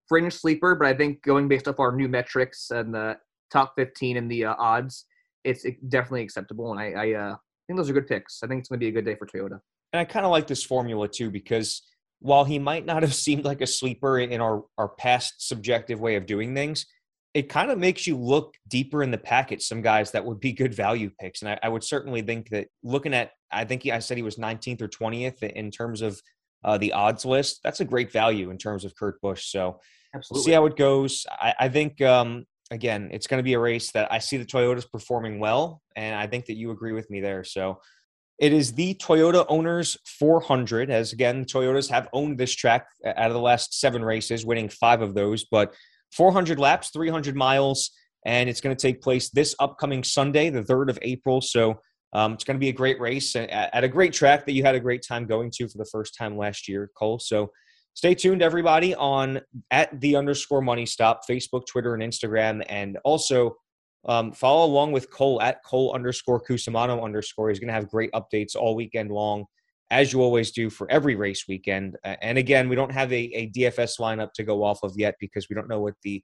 [0.10, 3.16] fringe sleeper, but I think going based off our new metrics and the
[3.54, 5.06] top 15 and the uh, odds,
[5.44, 6.72] it's definitely acceptable.
[6.72, 7.36] And I, I uh,
[7.70, 8.42] think those are good picks.
[8.44, 9.60] I think it's going to be a good day for Toyota.
[9.94, 11.84] And I kind of like this formula too because
[12.20, 16.16] while he might not have seemed like a sleeper in our, our past subjective way
[16.16, 16.88] of doing things,
[17.36, 19.62] it kind of makes you look deeper in the package.
[19.62, 22.70] Some guys that would be good value picks, and I, I would certainly think that
[22.82, 26.20] looking at, I think he, I said he was 19th or 20th in terms of
[26.64, 27.60] uh, the odds list.
[27.64, 29.46] That's a great value in terms of Kurt Busch.
[29.46, 29.80] So
[30.16, 30.44] Absolutely.
[30.44, 31.28] see how it goes.
[31.30, 34.46] I, I think um, again, it's going to be a race that I see the
[34.46, 37.44] Toyotas performing well, and I think that you agree with me there.
[37.44, 37.80] So
[38.40, 43.34] it is the Toyota Owners 400, as again, Toyotas have owned this track out of
[43.34, 45.74] the last seven races, winning five of those, but
[46.14, 47.92] 400 laps, 300 miles,
[48.26, 51.42] and it's going to take place this upcoming Sunday, the 3rd of April.
[51.42, 51.82] So
[52.14, 54.76] um, it's going to be a great race at, a great track that you had
[54.76, 57.20] a great time going to for the first time last year, Cole.
[57.20, 57.52] So
[58.00, 59.42] stay tuned, everybody, on
[59.72, 62.64] at the underscore money stop, Facebook, Twitter, and Instagram.
[62.70, 63.58] And also
[64.08, 67.50] um, follow along with Cole at Cole underscore Cusumano underscore.
[67.50, 69.44] He's going to have great updates all weekend long,
[69.92, 71.98] as you always do for every race weekend.
[72.06, 75.50] And again, we don't have a, a DFS lineup to go off of yet because
[75.50, 76.24] we don't know what the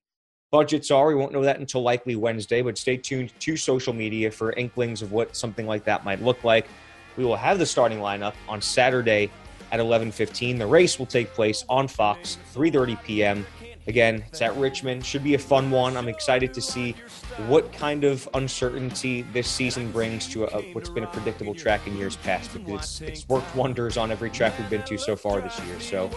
[0.53, 1.07] budgets are.
[1.07, 5.01] We won't know that until likely Wednesday, but stay tuned to social media for inklings
[5.01, 6.67] of what something like that might look like.
[7.17, 9.29] We will have the starting lineup on Saturday
[9.75, 10.57] at 11:15.
[10.57, 13.45] The race will take place on Fox 3:30 p.m.
[13.87, 15.05] Again, it's at Richmond.
[15.05, 15.95] Should be a fun one.
[15.95, 16.95] I'm excited to see
[17.47, 21.95] what kind of uncertainty this season brings to a, what's been a predictable track in
[21.95, 25.39] years past because it's, it's worked wonders on every track we've been to so far
[25.39, 25.79] this year.
[25.79, 26.09] So,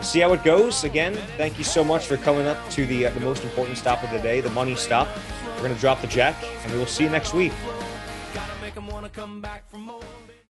[0.00, 0.84] see how it goes.
[0.84, 4.04] Again, thank you so much for coming up to the uh, the most important stop
[4.04, 5.08] of the day, the money stop.
[5.56, 7.52] We're going to drop the jack, and we will see you next week.